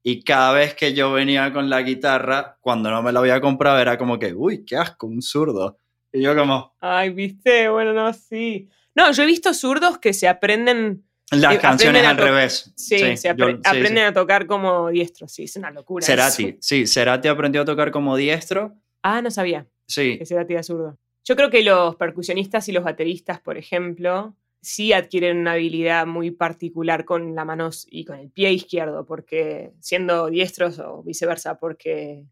[0.01, 3.79] Y cada vez que yo venía con la guitarra, cuando no me la había comprado,
[3.79, 5.77] era como que, uy, qué asco, un zurdo.
[6.13, 8.69] Y yo como, Ay, viste, bueno, no, sí.
[8.95, 11.03] No, yo he visto zurdos que se aprenden.
[11.31, 12.73] las Eh, canciones aprenden al revés.
[12.77, 14.09] Sí, se yo- apre- sí, aprenden sí.
[14.09, 15.31] a tocar como diestros.
[15.33, 16.05] Sí, es una locura.
[16.05, 16.57] Cerati, eso.
[16.61, 18.75] sí, Cerati aprendió a tocar como diestro.
[19.03, 19.67] Ah, no sabía.
[19.87, 20.97] Sí, que Cerati era zurdo.
[21.25, 26.31] Yo creo que los percusionistas y los bateristas, por ejemplo, sí adquieren una habilidad muy
[26.31, 32.25] particular con la mano y con el pie izquierdo, porque siendo diestros o viceversa, porque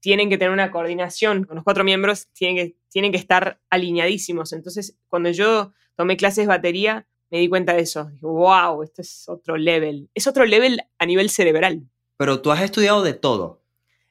[0.00, 4.52] tienen que tener una coordinación con los cuatro miembros, tienen que, tienen que estar alineadísimos.
[4.52, 8.04] Entonces, cuando yo tomé clases de batería, me di cuenta de eso.
[8.06, 10.10] Dije, wow, esto es otro level.
[10.14, 11.88] Es otro level a nivel cerebral.
[12.16, 13.62] pero tú has estudiado de todo.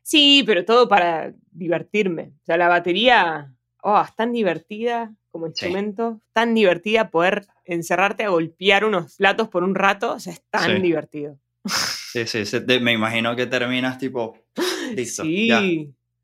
[0.02, 2.34] Sí, pero todo para divertirme.
[2.42, 3.54] O sea, la batería,
[3.84, 9.64] oh, es tan divertida como instrumento, tan divertida poder encerrarte a golpear unos platos por
[9.64, 10.82] un rato, o sea, es tan Sí.
[10.82, 11.40] divertido.
[11.66, 12.44] Sí, sí,
[12.82, 14.38] me imagino que terminas tipo,
[14.96, 15.48] listo, sí.
[15.48, 15.62] ya.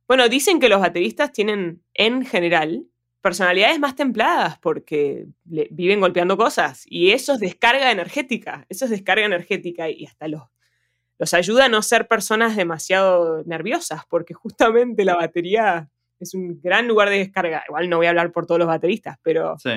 [0.07, 2.85] Bueno, dicen que los bateristas tienen, en general,
[3.21, 8.91] personalidades más templadas porque le- viven golpeando cosas y eso es descarga energética, eso es
[8.91, 10.43] descarga energética y hasta los,
[11.19, 16.87] los ayuda a no ser personas demasiado nerviosas porque justamente la batería Es un gran
[16.87, 17.63] lugar de descarga.
[17.67, 19.71] Igual no voy a hablar por todos los bateristas, pero, Sí.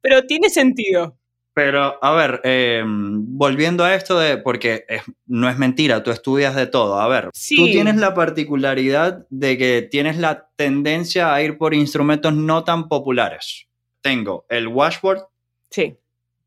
[0.00, 1.18] pero tiene sentido.
[1.56, 6.56] Pero, a ver, eh, volviendo a esto de, porque es- no es mentira, tú estudias
[6.56, 6.98] de todo.
[7.00, 7.70] A ver, tú Sí.
[7.70, 13.68] tienes la particularidad de que tienes la tendencia a ir por instrumentos no tan populares.
[14.00, 15.22] Tengo el washboard,
[15.70, 15.96] Sí,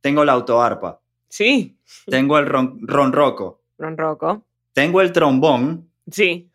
[0.02, 1.78] tengo la autoarpa, sí.
[2.08, 4.46] tengo el ron, ronroco, Ron Rocco.
[4.74, 6.50] tengo el trombón, Sí,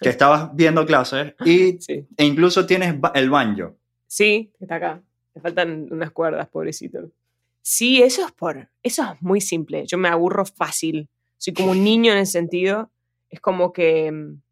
[0.00, 2.06] que estabas viendo clases, y, sí.
[2.16, 3.76] e incluso tienes ba- el banjo.
[4.06, 5.02] Sí, está acá.
[5.34, 7.10] Le faltan unas cuerdas, pobrecito.
[7.62, 8.68] Sí, eso es por.
[8.82, 9.86] Eso es muy simple.
[9.86, 11.08] Yo me aburro fácil.
[11.38, 12.90] Soy como un niño en ese sentido.
[13.30, 14.10] Es como que.
[14.12, 14.42] mm,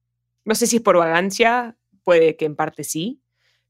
[0.46, 3.20] No sé si es por vagancia, puede que en parte sí,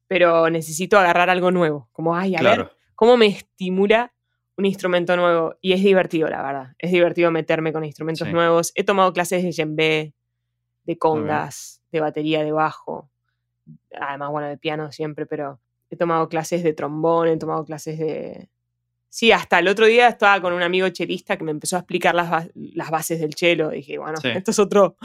[0.06, 1.88] pero necesito agarrar algo nuevo.
[1.92, 2.64] Como, ay, a Claro.
[2.64, 4.14] ver, ¿cómo me estimula
[4.56, 5.56] un instrumento nuevo?
[5.60, 6.74] Y es divertido, la verdad.
[6.78, 8.32] Es divertido meterme con instrumentos Sí.
[8.32, 8.72] nuevos.
[8.76, 10.14] He tomado clases de djembe,
[10.84, 13.10] de congas, de batería, de bajo.
[14.00, 18.48] Además, bueno, de piano siempre, pero he tomado clases de trombón, he tomado clases de...
[19.08, 22.14] Sí, hasta el otro día estaba con un amigo chelista que me empezó a explicar
[22.14, 23.70] las, ba- las bases del chelo.
[23.70, 24.28] Dije, bueno, Sí.
[24.34, 24.96] esto es otro,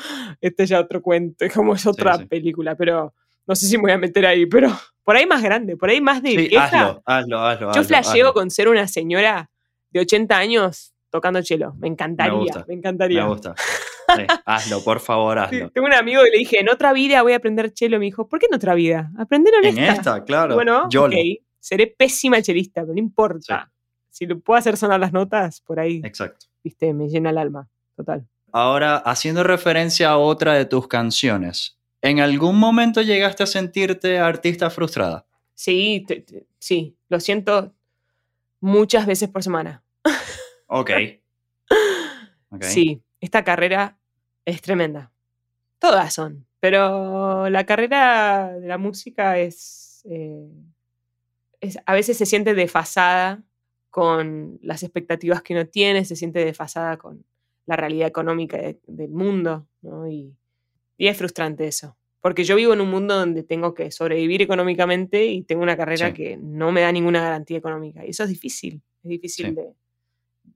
[0.41, 2.25] este es ya otro cuento, es como es otra sí.
[2.25, 3.15] película, pero
[3.47, 4.69] no sé si me voy a meter ahí, pero
[5.03, 7.73] por ahí más grande, por ahí más de hazlo, hazlo, hazlo.
[7.73, 9.49] Yo flasheo con ser una señora
[9.89, 11.73] de 80 años tocando chelo.
[11.79, 13.23] Me encantaría, me, gusta, encantaría.
[13.23, 13.55] Me gusta.
[14.45, 15.69] Hazlo, por favor, hazlo.
[15.71, 17.99] tengo un amigo que le dije, en otra vida voy a aprender chelo.
[17.99, 19.11] Me dijo, ¿por qué en otra vida?
[19.17, 20.55] Aprender en, En esta, claro.
[20.55, 21.13] Bueno, yo ok,
[21.59, 23.71] seré pésima chelista, pero no importa.
[24.09, 26.45] Si lo puedo hacer sonar las notas, por ahí, Exacto.
[26.63, 27.67] viste, me llena el alma.
[27.95, 28.25] Total.
[28.51, 34.69] Ahora, haciendo referencia a otra de tus canciones, ¿en algún momento llegaste a sentirte artista
[34.69, 35.25] frustrada?
[35.53, 37.73] Sí, te- te- sí, lo siento
[38.61, 39.83] muchas veces por semana.
[40.67, 40.91] Ok.
[42.51, 42.63] Ok.
[42.63, 43.97] Sí, esta carrera
[44.45, 45.11] es tremenda.
[45.79, 50.47] Todas son, pero la carrera de la música es, eh,
[51.61, 53.43] es- a veces se siente desfasada
[53.89, 57.25] con las expectativas que uno tiene, se siente desfasada con
[57.65, 60.07] la realidad económica de- del mundo, ¿no?
[60.07, 60.35] Y,
[60.97, 65.25] y es frustrante eso, porque yo vivo en un mundo donde tengo que sobrevivir económicamente
[65.25, 66.13] y tengo una carrera Sí.
[66.13, 69.51] que no me da ninguna garantía económica, y eso es difícil, es difícil Sí.
[69.55, 69.73] de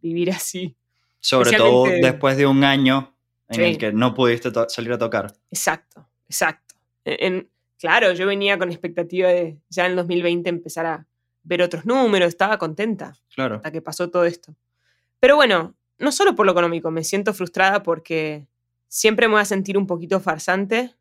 [0.01, 0.75] vivir así.
[1.19, 3.15] Sobre todo después de un año
[3.49, 3.61] en Sí.
[3.63, 5.33] el que no pudiste salir a tocar.
[5.51, 6.75] Exacto, exacto.
[7.03, 11.07] En, en- claro, yo venía con expectativa de ya en el 2020 empezar a
[11.43, 13.55] ver otros números, estaba contenta Claro.
[13.55, 14.55] hasta que pasó todo esto.
[15.19, 18.47] Pero bueno, no solo por lo económico, me siento frustrada porque
[18.87, 20.95] siempre me voy a sentir un poquito farsante,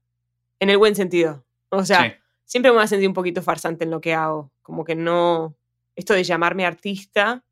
[0.60, 1.44] en el buen sentido.
[1.68, 2.10] O sea, Sí.
[2.44, 4.50] siempre me voy a sentir un poquito farsante en lo que hago.
[4.62, 5.56] Como que no.
[5.94, 7.44] Esto de llamarme artista,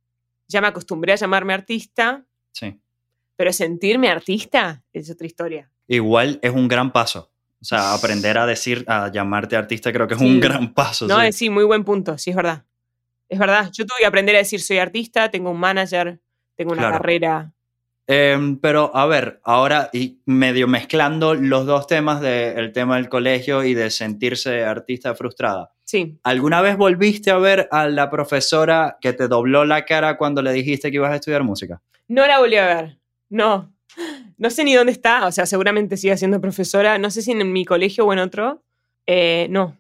[0.49, 2.25] ya me acostumbré a llamarme artista,
[2.59, 2.81] Sí.
[3.37, 5.71] pero sentirme artista es otra historia.
[5.89, 7.31] Igual es un gran paso.
[7.61, 10.27] O sea, aprender a decir, a llamarte artista, creo que es Sí.
[10.27, 11.07] un gran paso.
[11.07, 11.27] No, sí.
[11.27, 12.65] eh, sí, muy buen punto, sí, es verdad.
[13.29, 16.19] Es verdad, yo tuve que aprender a decir soy artista, tengo un manager,
[16.55, 16.97] tengo una Claro.
[16.99, 17.53] carrera.
[18.07, 23.65] Em, pero a ver, ahora y medio mezclando los dos temas del tema del colegio
[23.65, 25.73] y de sentirse artista frustrada.
[25.89, 30.43] Sí, ¿Alguna vez volviste a ver a la profesora que te dobló la cara cuando
[30.43, 31.81] le dijiste que ibas a estudiar música?
[32.09, 32.99] no la volví a ver,
[33.31, 33.73] no.
[34.37, 37.53] No sé ni dónde está, o sea, seguramente sigue siendo profesora, no sé si en
[37.53, 38.63] mi colegio o en otro.
[39.07, 39.79] Eh, no,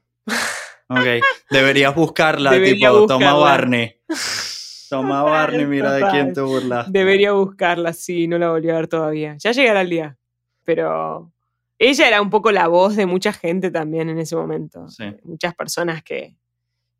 [0.88, 3.34] Ok, deberías buscarla, Debería tipo, toma buscarla.
[3.44, 3.96] Barney.
[4.88, 6.90] Toma Barney, mira de quién te burlas.
[6.92, 9.36] debería buscarla, sí, no la volví a ver todavía.
[9.38, 10.16] Ya llegará el día,
[10.64, 11.32] pero
[11.78, 14.88] ella era un poco la voz de mucha gente también en ese momento.
[14.88, 15.04] Sí.
[15.24, 16.36] Muchas personas que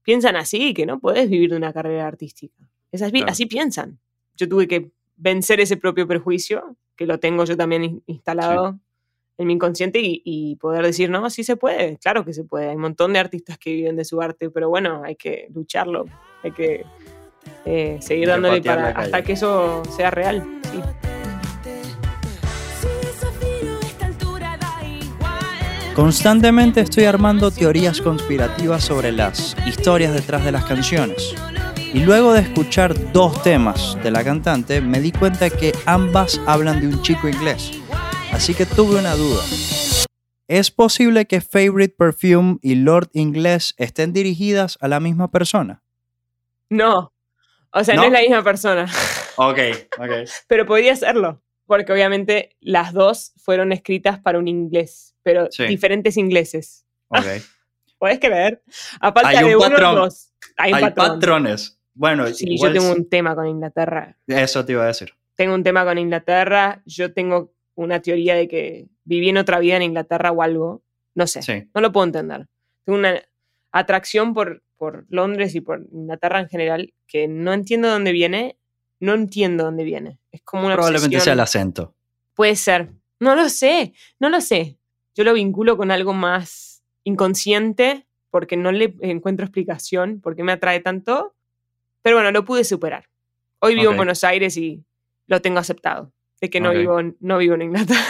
[0.03, 2.69] piensan así, que no podés vivir de una carrera artística.
[2.93, 3.27] Esas, Claro.
[3.31, 3.99] Así piensan.
[4.35, 8.79] Yo tuve que vencer ese propio prejuicio, que lo tengo yo también in- instalado
[9.39, 12.69] en mi inconsciente y, y poder decir, no, sí se puede, claro que se puede.
[12.69, 16.05] Hay un montón de artistas que viven de su arte, pero bueno, hay que lucharlo,
[16.43, 16.85] hay que
[17.65, 20.61] eh, seguir Hay dándole para, hasta que eso sea real.
[20.71, 21.16] sí.
[25.97, 31.35] Constantemente estoy armando teorías conspirativas sobre las historias detrás de las canciones.
[31.95, 36.83] Y luego de escuchar dos temas de la cantante, me di cuenta que ambas hablan
[36.83, 37.73] de un chico inglés.
[38.31, 39.43] Así que tuve una duda.
[40.49, 45.83] ¿Es posible que Favorite Perfume y Lord Inglés estén dirigidas a la misma persona?
[46.69, 47.15] No,
[47.73, 48.07] o sea, no, ¿No?
[48.09, 48.85] es la misma persona,
[49.37, 49.59] Ok,
[49.99, 50.11] ok.
[50.47, 55.65] pero podría serlo, porque obviamente las dos fueron escritas para un inglés, pero Sí.
[55.67, 56.87] diferentes ingleses.
[57.09, 57.19] ok.
[57.99, 58.63] ¿Podés creer?
[59.01, 59.95] A falta Hay un de uno, patrón.
[59.97, 60.33] dos.
[60.57, 61.09] Hay un Hay patrón.
[61.19, 61.81] patrones.
[61.95, 64.17] Bueno, Sí, igual yo tengo s- un tema con Inglaterra.
[64.27, 65.15] eso te iba a decir.
[65.35, 66.83] Tengo un tema con Inglaterra.
[66.87, 70.83] Yo tengo una teoría de que viví en otra vida en Inglaterra o algo.
[71.15, 71.41] No sé.
[71.43, 71.69] Sí.
[71.75, 72.47] No lo puedo entender.
[72.85, 73.21] Tengo una
[73.73, 78.59] atracción por, por Londres y por Inglaterra en general que no entiendo dónde viene.
[79.01, 80.19] No entiendo dónde viene.
[80.33, 81.25] Es como una Probablemente obsesión.
[81.25, 81.95] sea el acento.
[82.35, 82.91] Puede ser.
[83.21, 84.79] No lo sé, no lo sé.
[85.17, 90.53] Yo lo vinculo con algo más inconsciente porque no le encuentro explicación por qué me
[90.53, 91.35] atrae tanto.
[92.03, 93.09] Pero bueno, lo pude superar.
[93.61, 94.85] Hoy vivo en Buenos Aires y
[95.27, 96.13] lo tengo aceptado.
[96.41, 96.77] De que no, Ok.
[96.77, 98.03] vivo, no vivo en Inglaterra,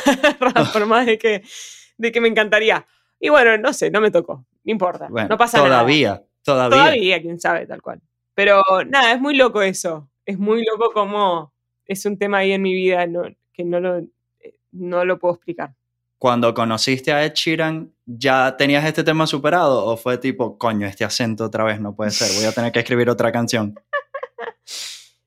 [0.72, 1.42] por más de que,
[1.96, 2.84] de que me encantaría.
[3.20, 4.44] Y bueno, no sé, no me tocó.
[4.64, 5.06] No importa.
[5.08, 5.68] Bueno, no pasa nada.
[5.70, 6.76] todavía, todavía.
[6.78, 8.02] Todavía, quién sabe, tal cual.
[8.34, 10.10] Pero nada, es muy loco eso.
[10.24, 11.54] Es muy loco como
[11.86, 15.34] es un tema ahí en mi vida no- que no lo, eh, no lo puedo
[15.34, 15.74] explicar.
[16.18, 19.84] Cuando conociste a Ed Sheeran, ¿ya tenías este tema superado?
[19.84, 22.28] ¿O fue tipo, coño, este acento otra vez no puede ser?
[22.36, 23.74] Voy a tener que escribir otra canción.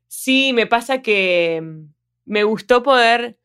[0.07, 1.85] Sí, me pasa que mm,
[2.25, 3.39] me gustó poder,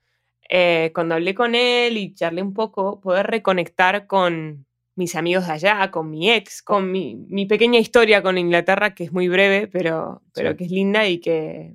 [0.50, 4.66] eh, cuando hablé con él y charlé un poco, poder reconectar con
[4.96, 9.04] mis amigos de allá, con mi ex, con mi, mi pequeña historia con Inglaterra, que
[9.04, 10.56] es muy breve, pero, pero Sí.
[10.56, 11.74] que es linda y que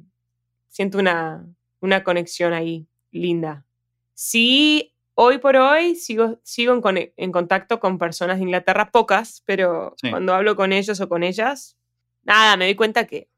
[0.68, 1.46] siento una,
[1.80, 3.66] una conexión ahí linda.
[4.14, 6.74] Sí, hoy por hoy sigo, sigo
[7.18, 10.10] en, contacto con personas de Inglaterra, pocas, pero Sí.
[10.10, 11.78] cuando hablo con ellos o con ellas,
[12.24, 13.30] nada, me doy cuenta que,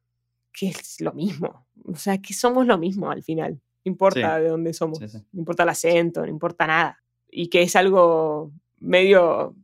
[0.53, 1.65] que es lo mismo.
[1.86, 3.53] O sea, que somos lo mismo al final.
[3.84, 4.99] No importa de dónde somos.
[4.99, 5.17] Sí.
[5.32, 7.01] No importa el acento, no importa nada.
[7.29, 9.55] Y que es algo medio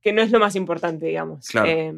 [0.00, 1.46] que no es lo más importante, digamos.
[1.48, 1.68] Claro.
[1.68, 1.94] Eh,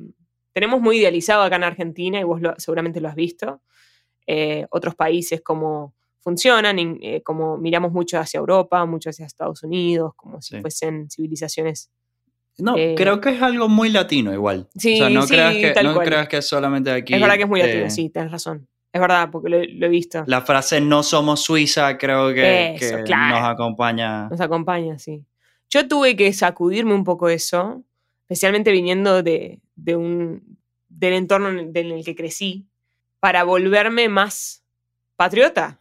[0.53, 3.63] tenemos muy idealizado acá en Argentina, y vos lo- seguramente lo has visto,
[4.27, 5.95] eh, otros países cómo
[6.25, 10.61] funcionan, en- eh, como miramos mucho hacia Europa, mucho hacia Estados Unidos, como si Sí.
[10.63, 11.91] fuesen civilizaciones.
[12.59, 14.69] No, Eh, creo que es algo muy latino igual.
[14.77, 17.15] Sí, o sea, no, sí, creas, que, no creas que es solamente aquí.
[17.15, 18.67] es verdad que es muy eh, latino, sí, tenés razón.
[18.93, 20.23] Es verdad, porque lo, lo he visto.
[20.27, 23.41] La frase no somos Suiza creo que, Eso, que claro.
[23.41, 24.29] nos acompaña.
[24.29, 25.25] Nos acompaña, sí.
[25.69, 27.83] Yo tuve que sacudirme un poco eso,
[28.23, 30.59] especialmente viniendo de, de un,
[30.89, 32.69] del entorno en el que crecí,
[33.19, 34.63] para volverme más
[35.17, 35.81] patriota.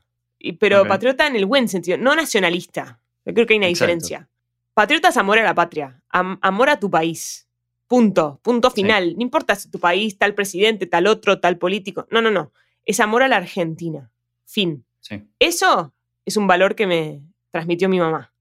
[0.59, 2.99] Pero patriota en el buen sentido, no nacionalista.
[3.25, 3.85] Yo creo que hay una Exacto.
[3.85, 4.29] diferencia.
[4.73, 7.47] Patriota es amor a la patria, am- amor a tu país.
[7.87, 8.81] Punto, punto Sí.
[8.81, 9.15] final.
[9.15, 12.07] No importa si tu país, tal presidente, tal otro, tal político.
[12.11, 12.51] No, no, no.
[12.85, 14.11] Es amor a la Argentina.
[14.45, 14.85] Fin.
[14.99, 15.21] Sí.
[15.39, 15.93] Eso
[16.25, 17.21] es un valor que me
[17.51, 18.33] transmitió mi mamá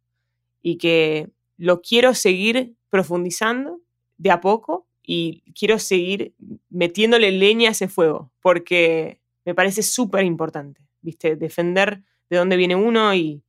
[0.63, 1.29] y que
[1.59, 3.81] lo quiero seguir profundizando
[4.17, 6.35] de a poco y quiero seguir
[6.71, 11.37] metiéndole leña a ese fuego porque me parece súper importante, ¿viste?
[11.37, 13.43] Defender de dónde viene uno y,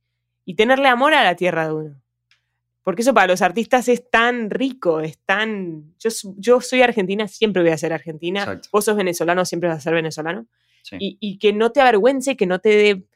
[0.44, 2.02] y tenerle amor a la tierra de uno.
[2.82, 5.94] Porque eso para los artistas es tan rico, es tan...
[5.98, 8.40] Yo, yo soy argentina, siempre voy a ser argentina.
[8.40, 8.68] Exacto.
[8.70, 10.46] Vos sos venezolano, siempre vas a ser venezolano
[10.82, 10.96] Sí.
[11.00, 13.06] y, y que no te avergüence, que no te dé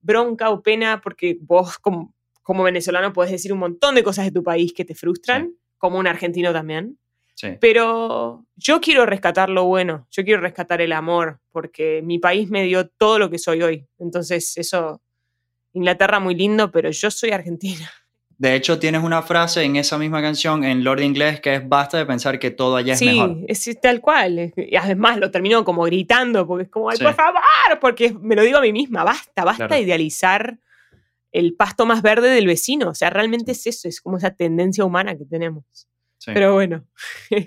[0.00, 4.30] bronca o pena, porque vos como, como venezolano puedes decir un montón de cosas de
[4.30, 6.98] tu país que te frustran, como un argentino también.
[7.38, 7.56] Sí.
[7.60, 12.64] Pero yo quiero rescatar lo bueno, yo quiero rescatar el amor, porque mi país me
[12.64, 13.86] dio todo lo que soy hoy.
[13.98, 15.00] Entonces eso,
[15.72, 17.88] Inglaterra muy lindo, pero yo soy argentina.
[18.38, 21.98] De hecho, tienes una frase en esa misma canción en Lord Inglés que es basta
[21.98, 23.36] de pensar que todo allá es sí, mejor.
[23.48, 24.52] es tal cual.
[24.56, 27.02] Y además lo termino como gritando, porque es como, ay, Sí.
[27.04, 27.40] por favor,
[27.80, 29.74] porque me lo digo a mí misma, basta, basta Claro.
[29.74, 30.56] de idealizar
[31.32, 32.90] el pasto más verde del vecino.
[32.90, 35.64] O sea, realmente es eso, es como esa tendencia humana que tenemos.
[36.28, 36.34] Sí.
[36.34, 36.84] Pero bueno,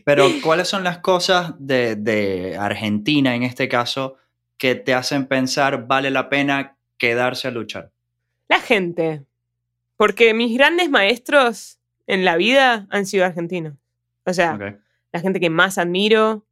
[0.06, 4.18] Pero, ¿cuáles son las cosas de, de Argentina en este caso
[4.58, 7.92] que te hacen pensar vale la pena quedarse a luchar?
[8.52, 9.26] la gente.
[9.96, 13.76] Porque mis grandes maestros en la vida han sido argentinos.
[14.26, 14.60] O sea,
[15.14, 16.46] la gente que más admiro,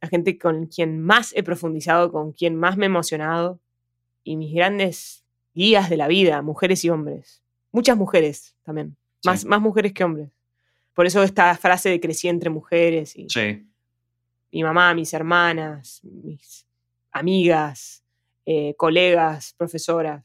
[0.00, 3.60] la gente con quien más he profundizado, con quien más me he emocionado,
[4.24, 7.44] y mis grandes guías de la vida, mujeres y hombres.
[7.70, 10.30] Muchas mujeres también, más mujeres que hombres.
[10.98, 13.64] Por eso esta frase de crecí entre mujeres, y Sí,
[14.50, 16.66] mi mamá, mis hermanas, mis
[17.12, 18.02] amigas,
[18.44, 20.24] eh, colegas, profesoras.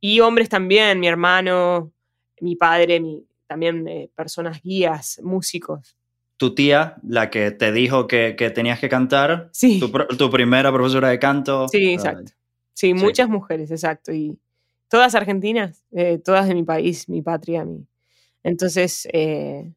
[0.00, 1.92] Y hombres también, mi hermano,
[2.40, 5.96] mi padre, mi, también eh, personas guías, músicos.
[6.36, 9.80] tu tía, la que te dijo que, que tenías que cantar, Sí.
[9.80, 11.66] tu, primera profesora de canto.
[11.66, 12.30] Sí, exacto.
[12.72, 14.12] Sí, muchas mujeres, exacto.
[14.12, 14.38] Y
[14.88, 17.64] todas argentinas, eh, todas de mi país, mi patria.
[17.64, 17.84] Mi...
[18.44, 19.72] Entonces, eh,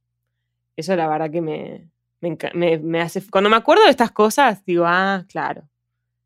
[0.82, 3.22] eso la verdad que me, me, enca- me- me hace...
[3.30, 5.68] Cuando me acuerdo de estas cosas, digo, ah, claro,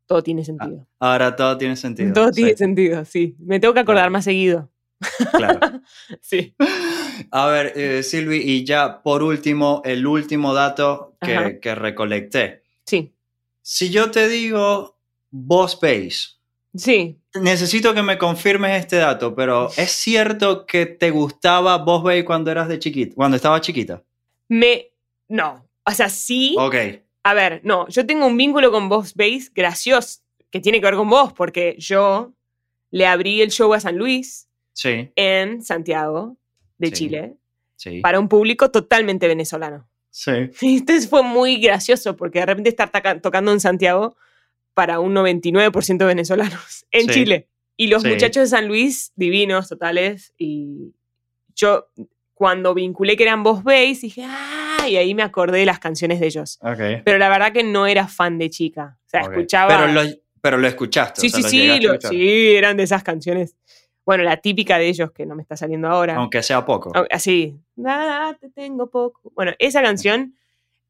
[0.06, 0.86] todo tiene sentido.
[1.00, 2.12] Ahora todo tiene sentido.
[2.12, 3.36] todo sí, tiene sentido, sí.
[3.38, 4.12] Me tengo que acordar Claro.
[4.12, 4.70] más seguido.
[5.32, 5.60] claro.
[6.20, 6.54] sí.
[7.30, 12.62] A ver, eh, Silvi, y ya por último, el último dato que, que recolecté.
[12.84, 13.14] Sí,
[13.62, 14.98] Si yo te digo
[15.30, 16.40] Boss Bass,
[16.74, 17.18] sí.
[17.40, 22.50] necesito que me confirmes este dato, pero ¿es cierto que te gustaba Boss Bass cuando
[22.50, 24.02] eras de chiquita, cuando estabas chiquita?
[24.48, 24.90] Me,
[25.28, 25.66] No.
[25.84, 26.56] O sea, sí.
[26.58, 26.74] Ok.
[27.22, 27.88] A ver, no.
[27.88, 30.20] Yo tengo un vínculo con Boss Bass gracioso
[30.50, 32.32] que tiene que ver con vos, porque yo
[32.90, 36.36] le abrí el show a San Luis Sí, en Santiago
[36.78, 36.92] de Sí.
[36.92, 37.36] Chile
[37.76, 38.00] sí.
[38.00, 39.88] para un público totalmente venezolano.
[40.10, 40.30] Sí.
[40.62, 42.90] Entonces fue muy gracioso porque de repente estar
[43.20, 44.16] tocando en Santiago
[44.74, 47.08] para un 99% de venezolanos en.
[47.08, 47.48] Chile.
[47.76, 50.32] Y los muchachos de San Luis, divinos, totales.
[50.38, 50.94] Y
[51.54, 51.88] yo,
[52.36, 56.20] cuando vinculé que eran Boss Bass, dije, ah, y ahí me acordé de las canciones
[56.20, 56.58] de ellos.
[56.60, 57.02] Ok.
[57.02, 58.98] Pero la verdad que no era fan de chica.
[59.06, 59.30] O sea, ok.
[59.32, 59.74] escuchaba.
[59.74, 60.02] Pero lo,
[60.42, 61.18] pero lo escuchaste.
[61.22, 63.56] sí, o sea, sí, lo sí, lo- sí, eran de esas canciones.
[64.04, 66.16] Bueno, la típica de ellos que no me está saliendo ahora.
[66.16, 66.92] Aunque sea poco.
[67.10, 69.32] Así, nada, te tengo poco.
[69.34, 70.36] Bueno, esa canción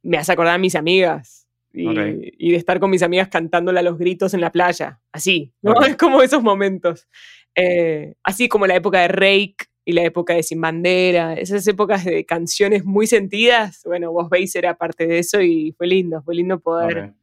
[0.02, 1.46] me hace acordar a mis amigas.
[1.72, 1.96] Y, Ok.
[2.38, 5.00] y de estar con mis amigas cantándola a los gritos en la playa.
[5.12, 5.70] Así, ¿no?
[5.72, 5.76] Ok.
[5.90, 7.06] Es como esos momentos.
[7.54, 9.56] Eh, así como la época de Rake
[9.88, 11.32] y la época de Sin Bandera.
[11.34, 13.80] Esas épocas de canciones muy sentidas.
[13.84, 16.20] Bueno, vos veis era parte de eso y fue lindo.
[16.22, 17.14] Fue lindo poder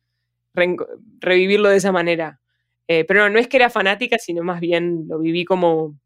[0.56, 0.88] reenco-
[1.20, 2.40] revivirlo de esa manera.
[2.88, 6.00] Eh, pero no, no es que era fanática, sino más bien lo viví como,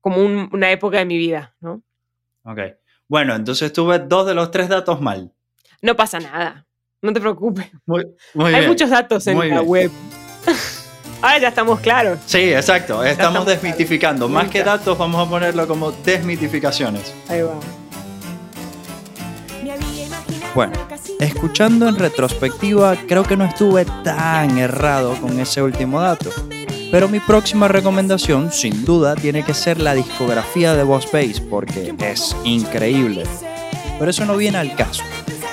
[0.00, 1.82] como un- una época de mi vida, ¿no?
[2.44, 2.60] Ok.
[3.08, 5.32] Bueno, entonces tuve dos de los tres datos mal.
[5.82, 6.66] No pasa nada,
[7.02, 7.66] no te preocupes.
[7.84, 8.04] Muy,
[8.34, 8.68] muy Hay bien.
[8.68, 9.68] muchos datos en muy la bien.
[9.68, 9.90] web.
[11.20, 12.18] Ahora ya estamos claros.
[12.26, 13.02] Sí, exacto.
[13.04, 14.28] Estamos estamos desmitificando.
[14.28, 17.12] Más que datos, vamos a ponerlo como desmitificaciones.
[17.28, 17.54] Ahí va.
[20.54, 20.72] Bueno,
[21.20, 26.30] escuchando en retrospectiva, creo que no estuve tan errado con ese último dato.
[26.90, 31.94] Pero mi próxima recomendación, sin duda, tiene que ser la discografía de Boss Bass, porque
[32.00, 33.24] es increíble.
[33.98, 35.02] Pero eso no viene al caso.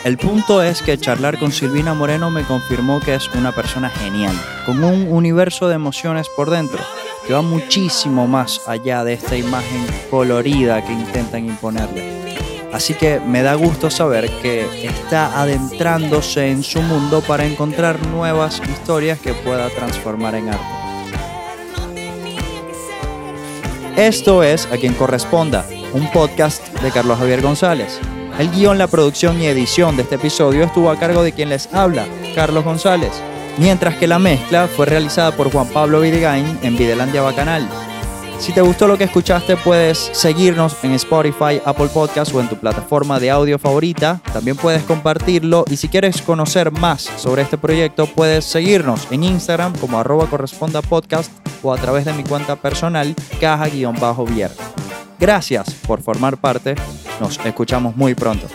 [0.06, 4.40] El punto es que charlar con Silvina Moreno me confirmó que es una persona genial,
[4.64, 6.78] con un universo de emociones por dentro,
[7.26, 12.38] que va muchísimo más allá de esta imagen colorida que intentan imponerle.
[12.72, 18.62] Así que me da gusto saber que está adentrándose en su mundo para encontrar nuevas
[18.70, 20.66] historias que pueda transformar en arte.
[23.98, 28.00] Esto es A quien corresponda, un podcast de Carlos Javier González.
[28.38, 31.74] El guion, la producción y edición de este episodio estuvo a cargo de quien les
[31.74, 32.06] habla,
[32.36, 33.14] Carlos González,
[33.58, 37.66] mientras que la mezcla fue realizada por Juan Pablo Vidigain en Videlandia Bacanal.
[38.38, 42.58] Si te gustó lo que escuchaste, puedes seguirnos en Spotify, Apple Podcast o en tu
[42.58, 44.20] plataforma de audio favorita.
[44.34, 49.74] También puedes compartirlo y si quieres conocer más sobre este proyecto, puedes seguirnos en Instagram
[49.78, 51.32] como arroba corresponda podcast
[51.64, 54.52] o a través de mi cuenta personal caja-vier.
[55.20, 56.76] Gracias por formar parte.
[57.20, 58.48] Nos escuchamos muy pronto.